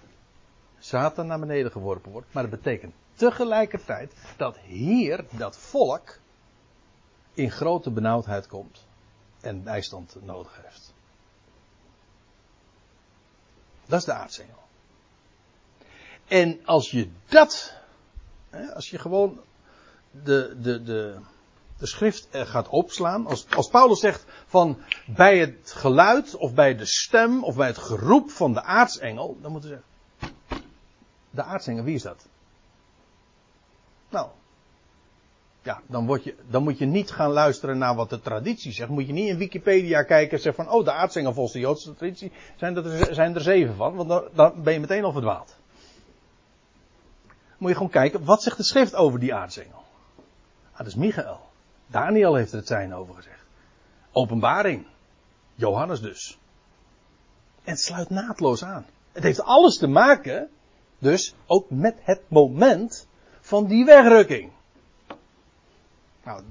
[0.79, 2.33] Satan naar beneden geworpen wordt.
[2.33, 6.21] Maar dat betekent tegelijkertijd dat hier dat volk
[7.35, 8.85] in grote benauwdheid komt
[9.41, 10.93] en bijstand nodig heeft.
[13.87, 14.63] Dat is de aardsengel.
[16.27, 17.75] En als je dat,
[18.75, 19.41] als je gewoon
[20.11, 21.19] de, de, de,
[21.79, 26.87] de schrift gaat opslaan, als, als Paulus zegt van bij het geluid of bij de
[26.87, 30.67] stem of bij het geroep van de aartsengel, dan moeten we zeggen,
[31.31, 32.27] de aartsengel, wie is dat?
[34.09, 34.29] Nou,
[35.63, 38.89] ja, dan, word je, dan moet je niet gaan luisteren naar wat de traditie zegt.
[38.89, 41.95] Moet je niet in Wikipedia kijken en zeggen van, oh, de aartsengel volgens de Joodse
[41.95, 45.57] traditie zijn er, zijn er zeven van, want dan, dan ben je meteen al verdwaald.
[47.59, 49.85] Moet je gewoon kijken, wat zegt de schrift over die aartsengel?
[50.73, 51.41] Ah, dat is Michael.
[51.87, 53.45] Daniel heeft er het zijn over gezegd.
[54.13, 54.87] Openbaring.
[55.55, 56.39] Johannes dus.
[57.65, 58.87] En het sluit naadloos aan.
[59.13, 60.49] Het heeft alles te maken,
[60.99, 63.07] dus ook met het moment
[63.41, 64.53] van die wegrukking.
[66.25, 66.43] Nou,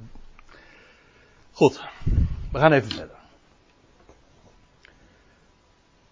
[1.51, 1.81] goed.
[2.51, 3.19] We gaan even verder.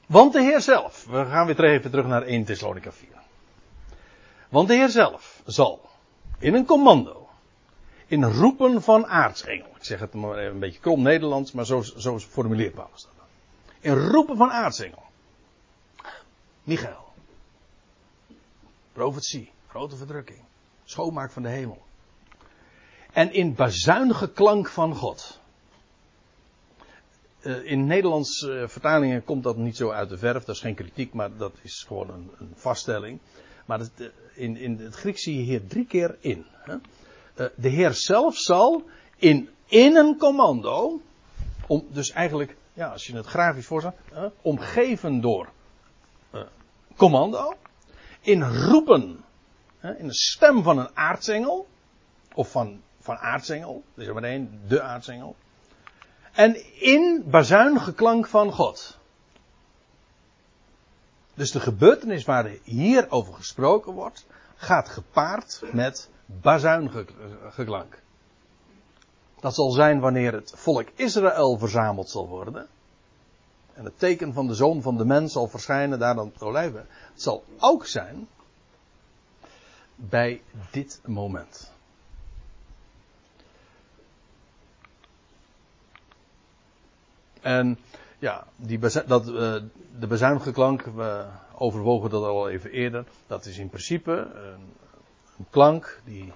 [0.06, 3.08] Want de Heer zelf, we gaan weer even terug naar 1 Thessalonica 4.
[4.50, 5.90] Want de Heer zelf zal
[6.40, 7.30] in een commando,
[8.08, 12.20] in roepen van aartsengel, ik zeg het maar een beetje krom Nederlands, maar zo, zo
[12.20, 13.28] formuleert Paulus dat.
[13.80, 15.04] In roepen van aartsengel.
[16.64, 17.14] Michael.
[18.92, 20.40] Profetie, grote verdrukking,
[20.84, 21.88] schoonmaak van de hemel
[23.20, 25.40] en in bazuinige klank van God.
[27.42, 30.76] Uh, in Nederlandse uh, vertalingen komt dat niet zo uit de verf, dat is geen
[30.76, 33.20] kritiek, maar dat is gewoon een, een vaststelling.
[33.66, 36.46] Maar het, uh, in, in het Grieks zie je hier drie keer in.
[36.54, 36.76] Hè?
[37.56, 38.84] de Heer zelf zal
[39.16, 41.02] in, in een commando,
[41.68, 43.96] om, dus eigenlijk, ja, als je het grafisch voorstelt,
[44.42, 45.50] omgeven door
[46.96, 47.54] commando,
[48.22, 49.24] in roepen,
[49.98, 51.68] in de stem van een aartsengel,
[52.34, 52.82] of van
[53.16, 53.84] van aartsengel.
[53.94, 55.36] Dat is er maar één, de aartsengel.
[56.32, 58.98] En in bazuingeklank van God.
[61.34, 68.02] Dus de gebeurtenis waar hier over gesproken wordt, gaat gepaard met bazuingeklank.
[69.40, 72.68] Dat zal zijn wanneer het volk Israël verzameld zal worden.
[73.74, 77.22] En het teken van de zoon van de mens zal verschijnen daar dan het Het
[77.22, 78.28] zal ook zijn
[79.96, 80.42] bij
[80.72, 81.78] dit moment.
[87.42, 87.78] En
[88.20, 89.56] ja, die dat, uh,
[90.00, 93.06] de bezuinige klank, we overwogen dat al even eerder.
[93.28, 94.74] Dat is in principe een,
[95.38, 96.34] een klank die,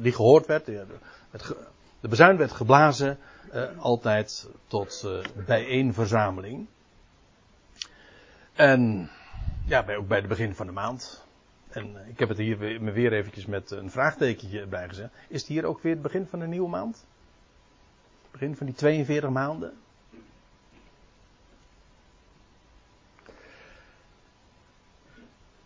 [0.00, 0.66] die gehoord werd.
[2.00, 3.18] De bezuin werd geblazen
[3.54, 6.66] uh, altijd tot uh, bijeenverzameling.
[8.52, 9.10] En
[9.64, 11.24] ja, bij, ook bij het begin van de maand.
[11.68, 15.10] En ik heb het hier weer, me weer eventjes met een vraagtekentje bijgezet.
[15.28, 17.04] Is het hier ook weer het begin van een nieuwe maand?
[18.38, 19.72] Begin van die 42 maanden.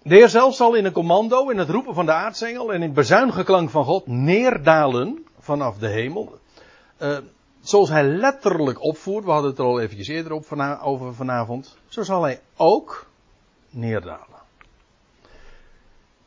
[0.03, 2.83] De Heer zelf zal in een commando, in het roepen van de aartsengel en in
[2.83, 6.39] het bezuingeklank van God neerdalen vanaf de hemel.
[7.03, 7.19] Uh,
[7.61, 10.47] zoals hij letterlijk opvoert, we hadden het er al eventjes eerder op
[10.83, 13.07] over vanavond, zo zal hij ook
[13.71, 14.39] neerdalen.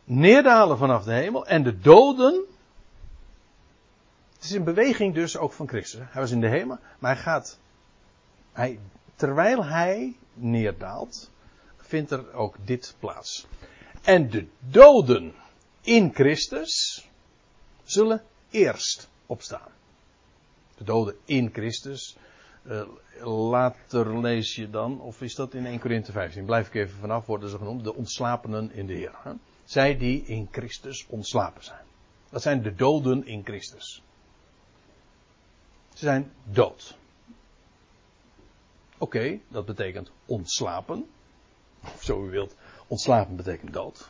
[0.04, 2.46] Neerdalen vanaf de hemel en de doden
[4.44, 6.00] het is een beweging dus ook van Christus.
[6.10, 7.60] Hij was in de hemel, maar hij gaat.
[8.52, 8.80] Hij,
[9.16, 11.32] terwijl hij neerdaalt,
[11.78, 13.48] vindt er ook dit plaats.
[14.02, 15.34] En de doden
[15.82, 17.06] in Christus
[17.84, 19.72] zullen eerst opstaan.
[20.78, 22.18] De doden in Christus.
[22.64, 22.84] Uh,
[23.50, 26.46] later lees je dan, of is dat in 1 Corinthië 15?
[26.46, 27.84] Blijf ik even vanaf, worden ze genoemd.
[27.84, 29.16] De ontslapenen in de Heer.
[29.24, 29.32] Hè?
[29.64, 31.86] Zij die in Christus ontslapen zijn.
[32.30, 34.04] Dat zijn de doden in Christus.
[35.94, 36.98] Ze zijn dood.
[38.98, 41.10] Oké, dat betekent ontslapen.
[41.84, 42.56] Of zo u wilt,
[42.88, 44.10] ontslapen betekent dood.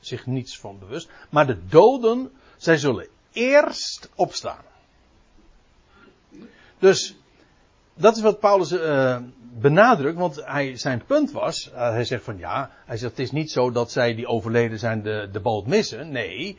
[0.00, 1.10] Zich niets van bewust.
[1.30, 4.64] Maar de doden, zij zullen eerst opstaan.
[6.78, 7.16] Dus,
[7.94, 12.38] dat is wat Paulus uh, benadrukt, want hij, zijn punt was, uh, hij zegt van
[12.38, 15.66] ja, hij zegt het is niet zo dat zij die overleden zijn de, de boot
[15.66, 16.10] missen.
[16.10, 16.58] Nee,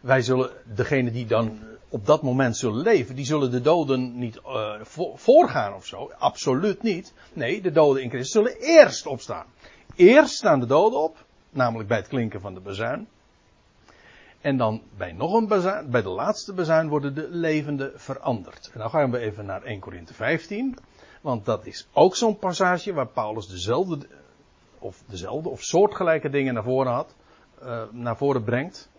[0.00, 4.40] wij zullen, degene die dan op dat moment zullen leven, die zullen de doden niet
[4.46, 4.74] uh,
[5.14, 6.10] voorgaan of zo.
[6.18, 7.14] Absoluut niet.
[7.32, 9.46] Nee, de doden in Christus zullen eerst opstaan.
[9.94, 13.08] Eerst staan de doden op, namelijk bij het klinken van de bezuin.
[14.40, 18.70] En dan bij nog een bezuin, bij de laatste bezuin worden de levenden veranderd.
[18.72, 20.78] En dan gaan we even naar 1 Korinthe 15.
[21.20, 23.98] Want dat is ook zo'n passage waar Paulus dezelfde,
[24.78, 27.14] of dezelfde, of soortgelijke dingen naar voren had,
[27.62, 28.90] uh, naar voren brengt.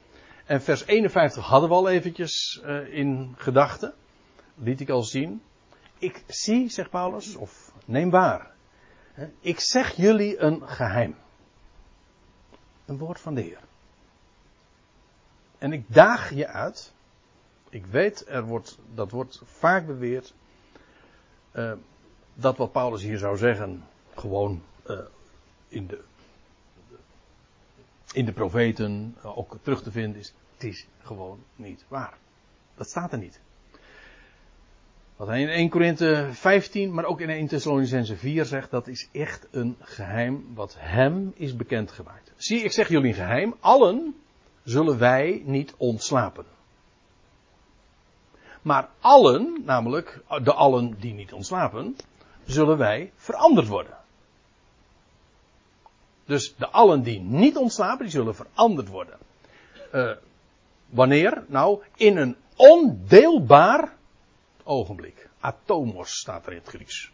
[0.46, 3.94] En vers 51 hadden we al eventjes uh, in gedachten.
[4.56, 5.42] Liet ik al zien.
[5.98, 8.52] Ik zie, zegt Paulus, of neem waar.
[9.40, 11.16] Ik zeg jullie een geheim.
[12.86, 13.60] Een woord van de Heer.
[15.58, 16.94] En ik daag je uit.
[17.70, 20.34] Ik weet, er wordt, dat wordt vaak beweerd.
[21.54, 21.74] Uh,
[22.34, 23.84] dat wat Paulus hier zou zeggen,
[24.16, 25.00] gewoon uh,
[25.68, 26.04] in de
[28.14, 30.34] in de profeten ook terug te vinden is.
[30.54, 32.18] Het is gewoon niet waar.
[32.76, 33.40] Dat staat er niet.
[35.16, 39.10] Wat hij in 1 Korinthe 15, maar ook in 1 Thessalonicense 4 zegt, dat is
[39.12, 42.32] echt een geheim wat hem is bekendgemaakt.
[42.36, 43.56] Zie, ik zeg jullie een geheim.
[43.60, 44.16] Allen
[44.64, 46.46] zullen wij niet ontslapen.
[48.62, 51.96] Maar allen, namelijk de allen die niet ontslapen,
[52.46, 53.98] zullen wij veranderd worden.
[56.26, 59.18] Dus de allen die niet ontslapen, die zullen veranderd worden.
[59.94, 60.12] Uh,
[60.90, 61.44] wanneer?
[61.48, 63.96] Nou, in een ondeelbaar
[64.64, 65.30] ogenblik.
[65.40, 67.12] Atomos staat er in het Grieks.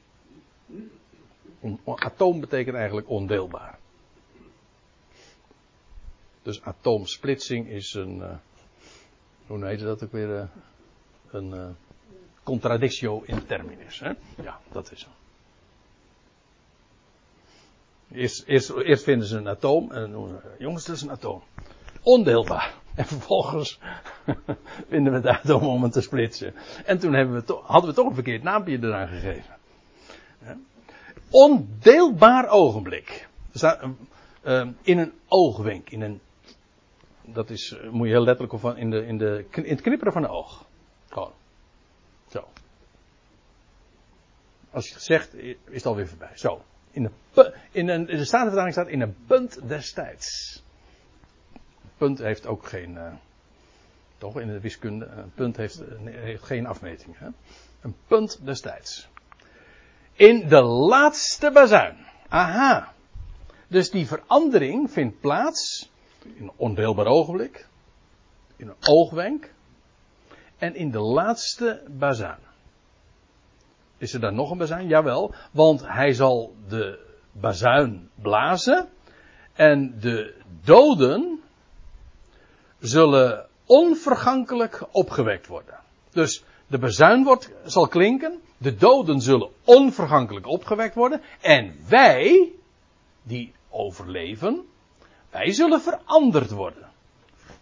[1.86, 3.78] Atoom betekent eigenlijk ondeelbaar.
[6.41, 8.18] Dus atoomsplitsing is een.
[8.18, 8.36] Uh,
[9.47, 10.30] hoe heet dat ook weer?
[10.30, 10.43] Uh,
[11.32, 11.76] een
[12.43, 13.99] contradictio in terminis.
[13.99, 14.12] Hè?
[14.43, 15.10] Ja, dat is zo.
[18.12, 21.41] Eerst, vinden ze een atoom en dan jongens, dat is een atoom.
[22.01, 22.74] Ondeelbaar.
[22.95, 23.80] En vervolgens
[24.89, 26.53] vinden we het atoom om het te splitsen.
[26.86, 29.57] En toen hebben we hadden we toch een verkeerd naampje eraan gegeven.
[31.30, 33.28] Ondeelbaar ogenblik.
[34.43, 36.22] Uh, in een oogwenk, in een
[37.34, 40.14] dat is, eh, moet je heel letterlijk of in, de, in, de, in het knipperen
[40.14, 40.66] van de oog.
[41.10, 41.32] Gewoon.
[42.28, 42.47] Zo.
[44.72, 46.38] Als je het zegt, is het alweer voorbij.
[46.38, 46.62] Zo.
[46.91, 50.63] In, de, in, een, in de Statenvertaling staat in een punt destijds.
[51.97, 52.93] Punt heeft ook geen.
[52.93, 53.13] Uh,
[54.17, 55.05] toch in de wiskunde.
[55.05, 57.17] Een punt heeft, heeft geen afmeting.
[57.17, 57.28] Hè?
[57.82, 59.07] Een punt destijds.
[60.13, 61.97] In de laatste bazuin.
[62.28, 62.93] Aha.
[63.67, 65.91] Dus die verandering vindt plaats
[66.24, 67.67] in een ondeelbaar ogenblik,
[68.55, 69.53] in een oogwenk
[70.57, 72.39] en in de laatste bazuin.
[73.97, 74.88] Is er dan nog een bazuin?
[74.88, 78.90] Jawel, want hij zal de bazuin blazen
[79.54, 81.42] en de doden
[82.80, 85.80] zullen onvergankelijk opgewekt worden.
[86.12, 92.52] Dus de bazuin wordt, zal klinken, de doden zullen onvergankelijk opgewekt worden en wij,
[93.24, 94.66] die overleven,
[95.30, 96.88] wij zullen veranderd worden.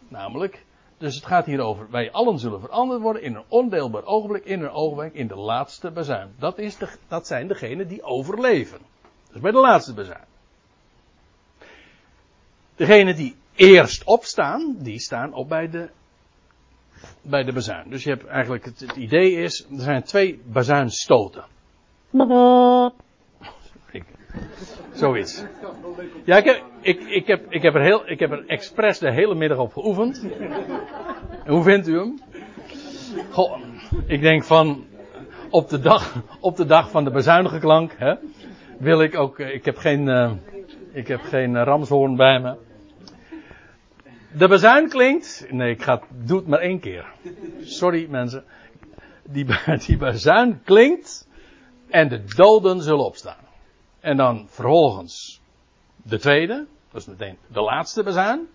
[0.07, 0.65] Namelijk,
[0.97, 4.61] dus het gaat hier over, wij allen zullen veranderd worden in een ondeelbaar ogenblik, in
[4.61, 6.33] een ogenblik, in de laatste bezuin.
[6.39, 8.79] Dat, is de, dat zijn degenen die overleven.
[9.31, 10.25] Dus bij de laatste bezuin.
[12.75, 15.89] Degenen die eerst opstaan, die staan op bij de,
[17.21, 17.89] bij de bezuin.
[17.89, 21.45] Dus je hebt eigenlijk, het, idee is, er zijn twee bazuinstoten.
[24.93, 25.43] Zoiets.
[26.25, 29.11] Ja, ik heb, ik, ik, heb, ik, heb er heel, ik heb er expres de
[29.11, 30.27] hele middag op geoefend.
[31.43, 32.19] En hoe vindt u hem?
[33.31, 33.59] Goh,
[34.07, 34.85] ik denk van,
[35.49, 38.15] op de dag, op de dag van de bezuinige klank, hè,
[38.79, 40.31] wil ik ook, ik heb geen, uh,
[40.91, 42.55] ik heb geen ramshoorn bij me.
[44.37, 47.05] De bezuin klinkt, nee, ik ga, doe het maar één keer.
[47.61, 48.43] Sorry mensen.
[49.23, 49.45] Die,
[49.85, 49.97] die
[50.63, 51.27] klinkt
[51.89, 53.45] en de doden zullen opstaan.
[53.99, 55.41] En dan vervolgens
[55.95, 58.47] de tweede, dat is meteen de laatste bezuin.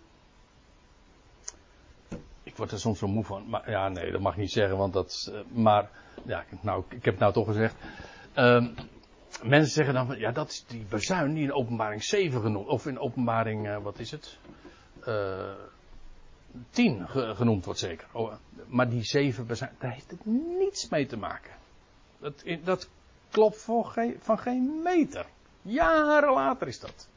[2.43, 3.49] Ik word er soms zo moe van.
[3.49, 5.33] Maar ja, nee, dat mag niet zeggen, want dat.
[5.53, 5.91] Maar
[6.25, 7.75] ja, nou, ik heb het nou toch gezegd.
[8.39, 8.67] Uh,
[9.43, 12.69] mensen zeggen dan van ja, dat is die bezuin die in openbaring 7 genoemd.
[12.69, 14.39] Of in openbaring, uh, wat is het?
[15.09, 15.51] Uh,
[16.71, 18.07] 10 ge genoemd wordt zeker.
[18.13, 18.33] Oh,
[18.67, 20.27] maar die 7 bezuin, daar heeft het
[20.59, 21.51] niets mee te maken.
[22.19, 22.89] Dat, dat
[23.31, 23.69] klopt
[24.21, 25.27] van geen meter.
[25.63, 27.09] Jaren later is dat.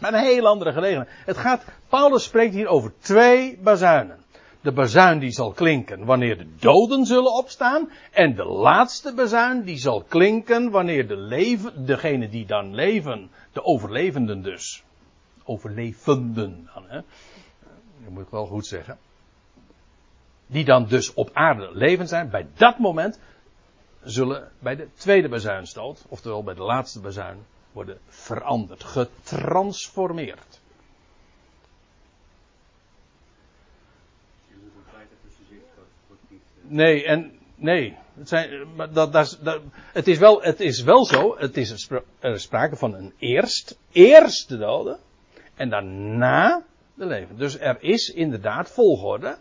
[0.00, 1.08] Maar een heel andere gelegenheid.
[1.24, 4.18] Het gaat, Paulus spreekt hier over twee bazuinen.
[4.62, 7.90] De bazuin die zal klinken wanneer de doden zullen opstaan.
[8.10, 13.64] En de laatste bazuin die zal klinken wanneer de leven, degene die dan leven, de
[13.64, 14.84] overlevenden dus.
[15.44, 17.00] Overlevenden dan, hè.
[18.02, 18.98] Dat moet ik wel goed zeggen.
[20.46, 22.30] Die dan dus op aarde levend zijn.
[22.30, 23.20] Bij dat moment
[24.02, 27.38] zullen bij de tweede bazuinstoot, oftewel bij de laatste bazuin,
[27.72, 30.59] worden veranderd, getransformeerd.
[36.70, 37.96] Nee, en nee.
[38.14, 39.60] Het, zijn, dat, dat, dat,
[39.92, 41.90] het, is wel, het is wel zo, het is
[42.20, 44.98] er sprake van een eerst, eerst de doden
[45.54, 46.62] en daarna
[46.94, 47.36] de leven.
[47.36, 49.36] Dus er is inderdaad volgorde.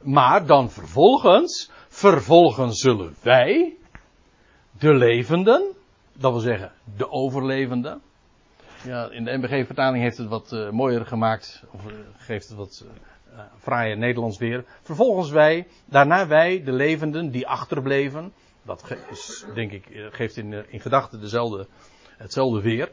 [0.00, 3.76] Maar dan vervolgens, vervolgens zullen wij,
[4.78, 5.72] de levenden,
[6.12, 7.98] dat wil zeggen, de overlevende.
[8.84, 12.84] Ja, in de MBG-vertaling heeft het wat uh, mooier gemaakt, of uh, geeft het wat
[13.32, 14.64] uh, fraaier Nederlands weer.
[14.82, 18.32] Vervolgens wij, daarna wij, de levenden die achterbleven.
[18.62, 22.92] Dat is, denk ik, geeft in, in gedachten hetzelfde weer.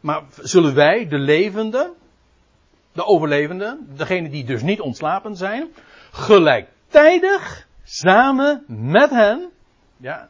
[0.00, 1.92] Maar zullen wij, de levenden,
[2.92, 5.68] de overlevenden, degenen die dus niet ontslapen zijn,
[6.10, 9.50] gelijktijdig samen met hen.
[9.96, 10.28] Ja,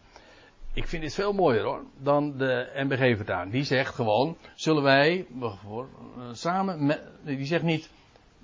[0.75, 3.53] ik vind dit veel mooier hoor, dan de NBG vertaling.
[3.53, 5.85] Die zegt gewoon, zullen wij, eh,
[6.33, 7.91] samen met, die zegt niet,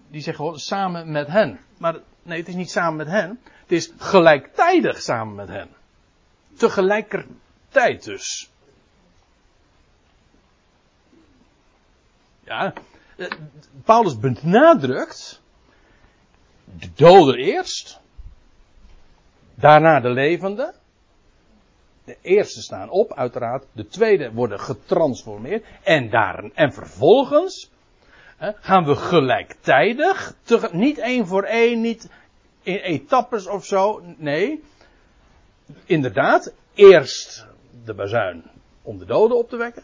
[0.09, 1.61] die zegt gewoon samen met hen.
[1.79, 5.69] Maar nee, het is niet samen met hen, het is gelijktijdig samen met hen.
[6.57, 8.51] Tegelijkertijd dus.
[12.45, 12.73] Ja,
[13.17, 13.31] eh,
[13.85, 15.43] Paulus benadrukt
[16.65, 18.01] de doden eerst,
[19.55, 20.75] daarna de levenden.
[22.05, 23.65] De eerste staan op, uiteraard.
[23.73, 25.65] De tweede worden getransformeerd.
[25.83, 27.71] En, daar, en vervolgens
[28.39, 32.11] gaan we gelijktijdig, te, niet één voor één, niet
[32.63, 34.03] in etappes of zo.
[34.17, 34.63] Nee,
[35.85, 37.47] inderdaad, eerst
[37.85, 38.45] de bazuin
[38.83, 39.83] om de doden op te wekken.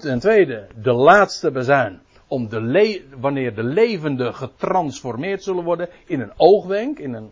[0.00, 2.00] Ten tweede, de laatste bezuin.
[2.26, 7.30] Om de wanneer de levenden getransformeerd zullen worden in een oogwenk, in een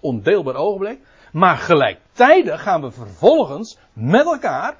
[0.00, 0.98] ondeelbaar ogenblik.
[1.32, 4.76] Maar gelijktijdig gaan we vervolgens met elkaar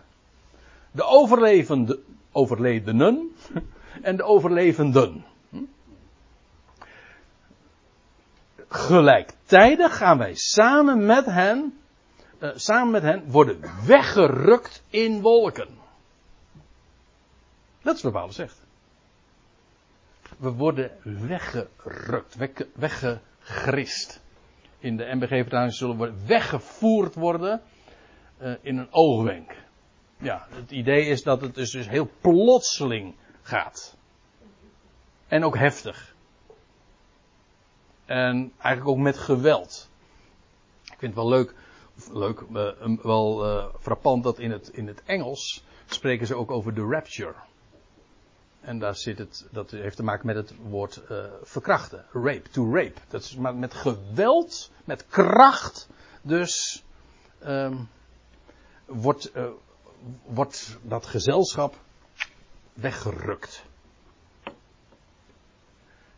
[0.90, 1.98] de overlevende,
[2.32, 3.32] overledenen
[4.02, 5.24] en de overlevenden.
[8.68, 11.78] Gelijktijdig gaan wij samen met hen,
[12.40, 15.68] uh, samen met hen worden weggerukt in wolken.
[17.82, 18.66] Dat is wat Paulus zegt.
[20.36, 22.36] We worden weggerukt,
[22.74, 24.20] weggegrist.
[24.78, 27.62] In de MBG-vertaling zullen we weggevoerd worden
[28.42, 29.54] uh, in een oogwenk.
[30.18, 33.14] Ja, het idee is dat het dus, dus heel plotseling
[33.48, 33.96] gaat.
[35.26, 36.14] En ook heftig.
[38.04, 39.88] En eigenlijk ook met geweld.
[40.84, 41.54] Ik vind het wel leuk,
[42.12, 46.74] leuk uh, wel uh, frappant dat in het, in het Engels spreken ze ook over
[46.74, 47.34] de rapture.
[48.60, 52.04] En daar zit het, dat heeft te maken met het woord uh, verkrachten.
[52.12, 53.00] Rape, to rape.
[53.08, 55.88] Dat is maar met geweld, met kracht.
[56.22, 56.84] Dus
[57.44, 57.88] um,
[58.86, 59.32] wordt,
[60.24, 61.76] wordt dat gezelschap
[62.80, 63.64] weggerukt.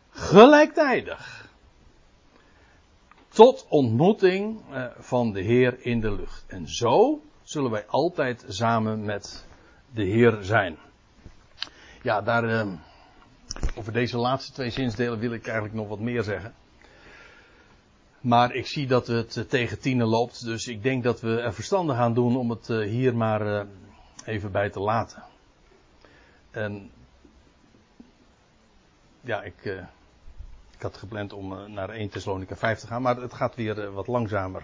[0.09, 1.49] Gelijktijdig.
[3.27, 6.43] Tot ontmoeting uh, van de Heer in de lucht.
[6.47, 9.45] En zo zullen wij altijd samen met
[9.93, 10.77] de Heer zijn.
[12.01, 12.73] Ja, daar, uh,
[13.75, 16.53] over deze laatste twee zinsdelen wil ik eigenlijk nog wat meer zeggen.
[18.19, 21.53] Maar ik zie dat het uh, tegen tienen loopt, dus ik denk dat we er
[21.53, 23.65] verstandig aan doen om het hier maar
[24.25, 25.29] even bij te laten.
[26.51, 26.91] En
[29.21, 29.65] ja, ik,
[30.71, 34.07] ik had gepland om naar 1 Thessalonica 5 te gaan, maar het gaat weer wat
[34.07, 34.63] langzamer.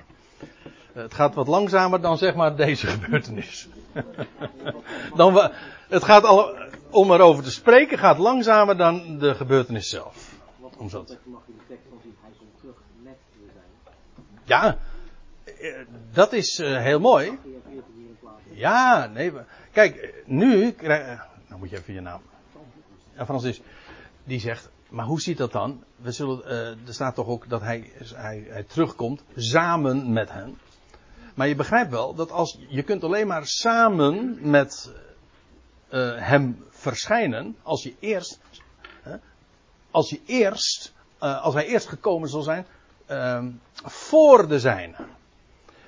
[0.93, 3.67] Het gaat wat langzamer dan zeg maar deze gebeurtenis.
[5.15, 5.51] dan we,
[5.87, 6.55] het gaat al,
[6.89, 10.35] om erover te spreken gaat langzamer dan de gebeurtenis zelf.
[10.77, 11.17] Om zo te...
[14.43, 14.77] Ja,
[15.43, 15.75] eh,
[16.11, 17.39] dat is heel mooi.
[18.49, 19.31] Ja, nee,
[19.71, 20.75] kijk, nu,
[21.47, 22.21] nou moet je even je naam.
[23.15, 23.61] Ja, Francis,
[24.23, 25.83] die zegt, maar hoe ziet dat dan?
[25.95, 30.57] We zullen, uh, er staat toch ook dat hij, hij, hij terugkomt samen met hen.
[31.35, 34.91] Maar je begrijpt wel dat als je kunt alleen maar samen met
[35.89, 38.39] uh, hem verschijnen als je eerst,
[39.91, 42.65] als je eerst, uh, als hij eerst gekomen zal zijn,
[43.11, 43.45] uh,
[43.83, 44.95] voor de zijne.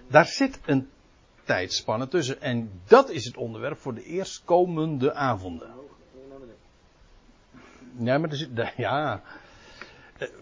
[0.07, 0.89] Daar zit een
[1.50, 5.70] tijdspanne tussen en dat is het onderwerp voor de eerstkomende avonden.
[7.97, 9.22] Ja, maar er zit, ja.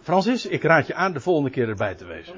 [0.02, 2.36] Francis, ik raad je aan de volgende keer erbij te wezen.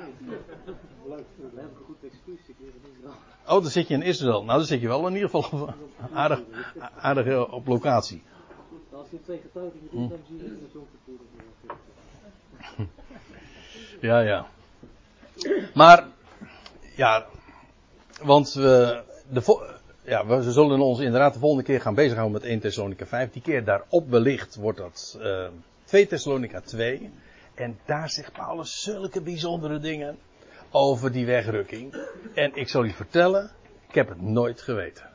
[3.45, 4.43] Oh, dan zit je in Israël.
[4.43, 5.73] Nou, dan zit je wel in ieder geval
[6.13, 6.41] aardig,
[6.95, 8.23] aardig eh, op locatie.
[8.91, 10.47] Als je twee getuigen dan zie je
[14.07, 14.47] Ja, ja.
[15.73, 16.07] Maar,
[16.95, 17.25] ja,
[18.21, 19.69] want we, de,
[20.03, 23.31] ja, we zullen ons inderdaad de volgende keer gaan bezighouden met 1 Thessalonica 5.
[23.31, 25.47] Die keer daarop wellicht wordt dat uh,
[25.83, 27.11] 2 Thessalonica 2.
[27.53, 30.17] En daar zegt Paulus zulke bijzondere dingen
[30.71, 31.95] over die wegrukking.
[32.33, 33.51] En ik zal u vertellen,
[33.87, 35.09] ik heb het nooit geweten.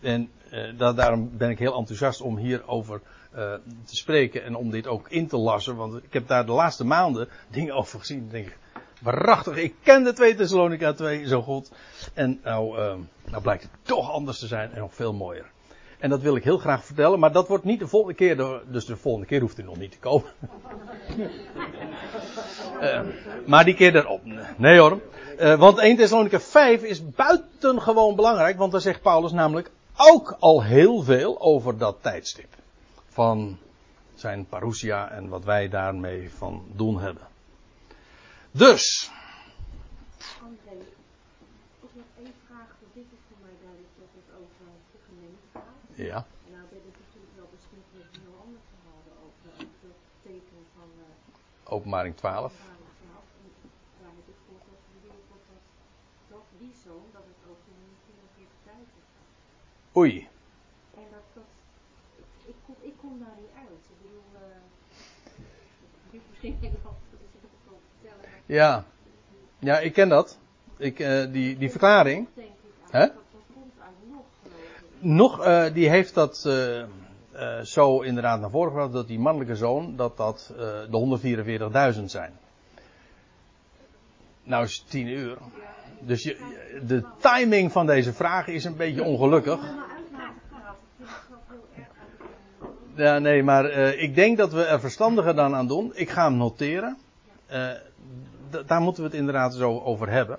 [0.00, 0.30] En
[0.76, 3.00] da daarom ben ik heel enthousiast om hierover
[3.34, 3.54] uh,
[3.84, 5.76] te spreken en om dit ook in te lassen.
[5.76, 8.28] Want ik heb daar de laatste maanden dingen over gezien.
[8.30, 8.56] denk ik,
[9.00, 11.70] waarachtig, ik ken de 2 Thessalonica 2 zo goed.
[12.14, 12.94] En nou, uh,
[13.24, 15.50] nou blijkt het toch anders te zijn en nog veel mooier.
[15.98, 18.86] En dat wil ik heel graag vertellen, maar dat wordt niet de volgende keer, dus
[18.86, 20.30] de volgende keer hoeft u nog niet te komen.
[22.80, 23.00] uh,
[23.46, 24.20] maar die keer erop.
[24.56, 25.00] Nee hoor.
[25.40, 30.62] Uh, want 1 Thessalonica 5 is buitengewoon belangrijk, want daar zegt Paulus namelijk ook al
[30.62, 32.54] heel veel over dat tijdstip.
[33.08, 33.58] Van
[34.14, 37.27] zijn parousia en wat wij daarmee van doen hebben.
[38.50, 39.10] Dus.
[40.42, 40.76] André,
[41.84, 45.80] ook nog één vraag, dit is voor mij duidelijk dat het over de gemeente gaat.
[45.94, 46.20] Ja.
[46.54, 50.62] Nou, we hebben het natuurlijk wel besproken met een heel ander verhaal over het teken
[50.76, 52.52] van uh, Openbaring 12.
[54.02, 55.62] Waar heb ik voor dat dat,
[56.32, 58.28] dat die zoon, dat het ook in de
[58.64, 59.30] 44 gaat.
[60.00, 60.28] Oei.
[60.94, 61.50] En dat, dat
[62.52, 63.82] ik, kom, ik kom daar niet uit.
[63.92, 64.28] Ik bedoel,
[66.12, 66.97] uh, misschien helemaal
[68.48, 68.84] ja.
[69.58, 70.38] Ja, ik ken dat.
[70.76, 72.28] Ik, uh, die, die verklaring.
[72.90, 73.06] Hè?
[74.98, 79.96] Nog, uh, die heeft dat uh, zo inderdaad naar voren gebracht dat die mannelijke zoon,
[79.96, 80.52] dat dat
[80.90, 82.32] de 144.000 zijn.
[84.42, 85.36] Nou is het 10 uur.
[86.00, 86.36] Dus je,
[86.86, 89.60] de timing van deze vraag is een beetje ongelukkig.
[92.94, 95.92] Ja, nee, maar ik denk dat we er verstandiger dan aan doen.
[95.94, 96.96] Ik ga hem noteren
[98.66, 100.38] daar moeten we het inderdaad zo over hebben.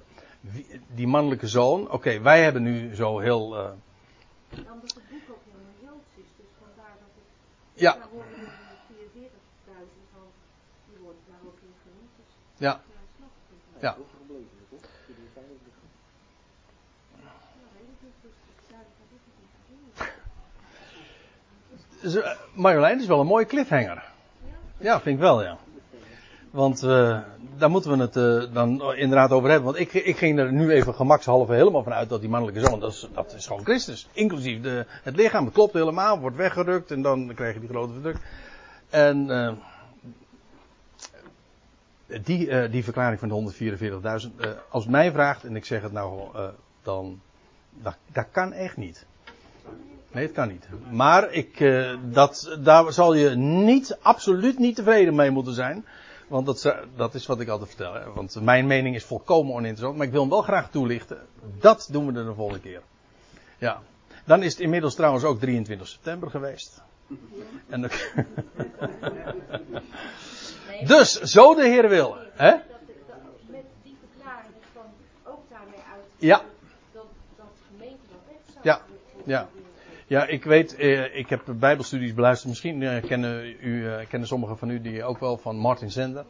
[0.95, 3.57] die mannelijke zoon, oké, okay, wij hebben nu zo heel.
[3.57, 3.63] Uh,
[4.49, 7.81] omdat het boek ook helemaal Joods is, dus vandaar dat het.
[7.81, 7.93] Ja.
[7.93, 8.07] Daar
[8.87, 9.31] die 44.000
[10.13, 10.21] van,
[10.89, 12.11] die worden daar ook in genoemd.
[12.15, 12.25] Dus
[12.57, 12.81] ja.
[13.79, 13.95] Ja.
[13.95, 13.95] ja.
[22.53, 24.03] Marjolein is wel een mooie cliffhanger.
[24.77, 25.57] Ja, vind ik wel, ja.
[26.51, 27.19] Want uh,
[27.57, 29.65] daar moeten we het uh, dan inderdaad over hebben.
[29.65, 32.79] Want ik, ik ging er nu even gemakshalve helemaal van uit dat die mannelijke zoon,
[32.79, 34.09] dat is, dat is gewoon Christus.
[34.11, 37.93] Inclusief de, het lichaam, het klopt helemaal, wordt weggerukt en dan krijg je die grote
[37.93, 38.17] verdruk.
[38.89, 39.51] En uh,
[42.23, 43.53] die, die verklaring van de
[44.41, 46.29] 144.000, als mij vraagt, en ik zeg het nou
[46.83, 47.21] dan,
[47.81, 49.05] dat, dat kan echt niet.
[50.11, 50.67] Nee, het kan niet.
[50.91, 55.85] Maar ik, dat, daar zal je niet, absoluut niet tevreden mee moeten zijn.
[56.29, 57.93] Want dat, dat, is wat ik altijd vertel.
[57.93, 58.13] Hè?
[58.13, 59.97] Want mijn mening is volkomen oninteressant.
[59.97, 61.27] Maar ik wil hem wel graag toelichten.
[61.59, 62.81] Dat doen we er de volgende keer.
[63.57, 63.81] Ja.
[64.25, 66.81] Dan is het inmiddels trouwens ook 23 september geweest.
[67.69, 67.89] En dan...
[70.97, 72.15] dus, zo de Heer wil.
[72.33, 72.51] Hè?
[72.51, 74.85] Met die verklaring van
[75.23, 76.05] ook daarmee uit.
[76.17, 76.41] Ja.
[76.91, 77.05] Dat,
[77.35, 78.81] dat gemeente dat Ja.
[79.23, 79.49] Ja.
[80.09, 82.49] Ja, ik weet, eh, ik heb bijbelstudies beluisterd.
[82.49, 86.25] Misschien eh, kennen, u, eh, kennen sommigen van u die ook wel van Martin Zender.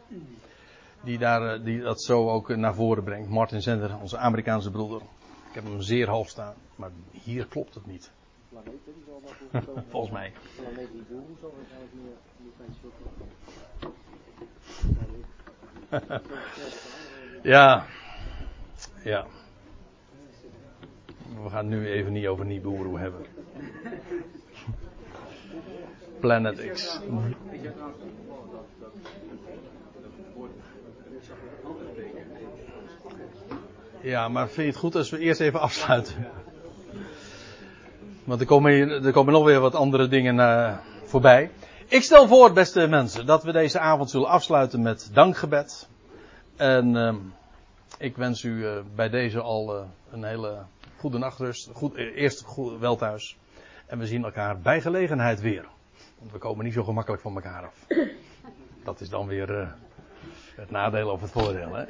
[1.04, 3.30] Die, daar, die dat zo ook naar voren brengt.
[3.30, 5.02] Martin Zender, onze Amerikaanse broeder.
[5.50, 8.12] Ik heb hem zeer hoog staan, maar hier klopt het niet.
[9.90, 10.34] Volgens mij.
[17.54, 17.86] ja.
[19.04, 19.26] Ja.
[21.44, 23.26] We gaan het nu even niet over Nibiru hebben.
[26.20, 27.00] Planet X.
[34.02, 36.28] Ja, maar vind je het goed als we eerst even afsluiten?
[38.24, 38.72] Want er komen,
[39.06, 41.52] er komen nog weer wat andere dingen uh, voorbij.
[41.88, 45.88] Ik stel voor, beste mensen, dat we deze avond zullen afsluiten met dankgebed.
[46.56, 47.16] En uh,
[47.98, 50.58] ik wens u uh, bij deze al uh, een hele
[51.00, 51.70] goede nachtrust.
[51.74, 53.38] Goed, eerst goed, wel thuis.
[53.86, 55.68] En we zien elkaar bij gelegenheid weer.
[56.20, 57.86] Want we komen niet zo gemakkelijk van elkaar af.
[58.84, 59.70] Dat is dan weer uh,
[60.56, 61.86] het nadeel of het voordeel, hè?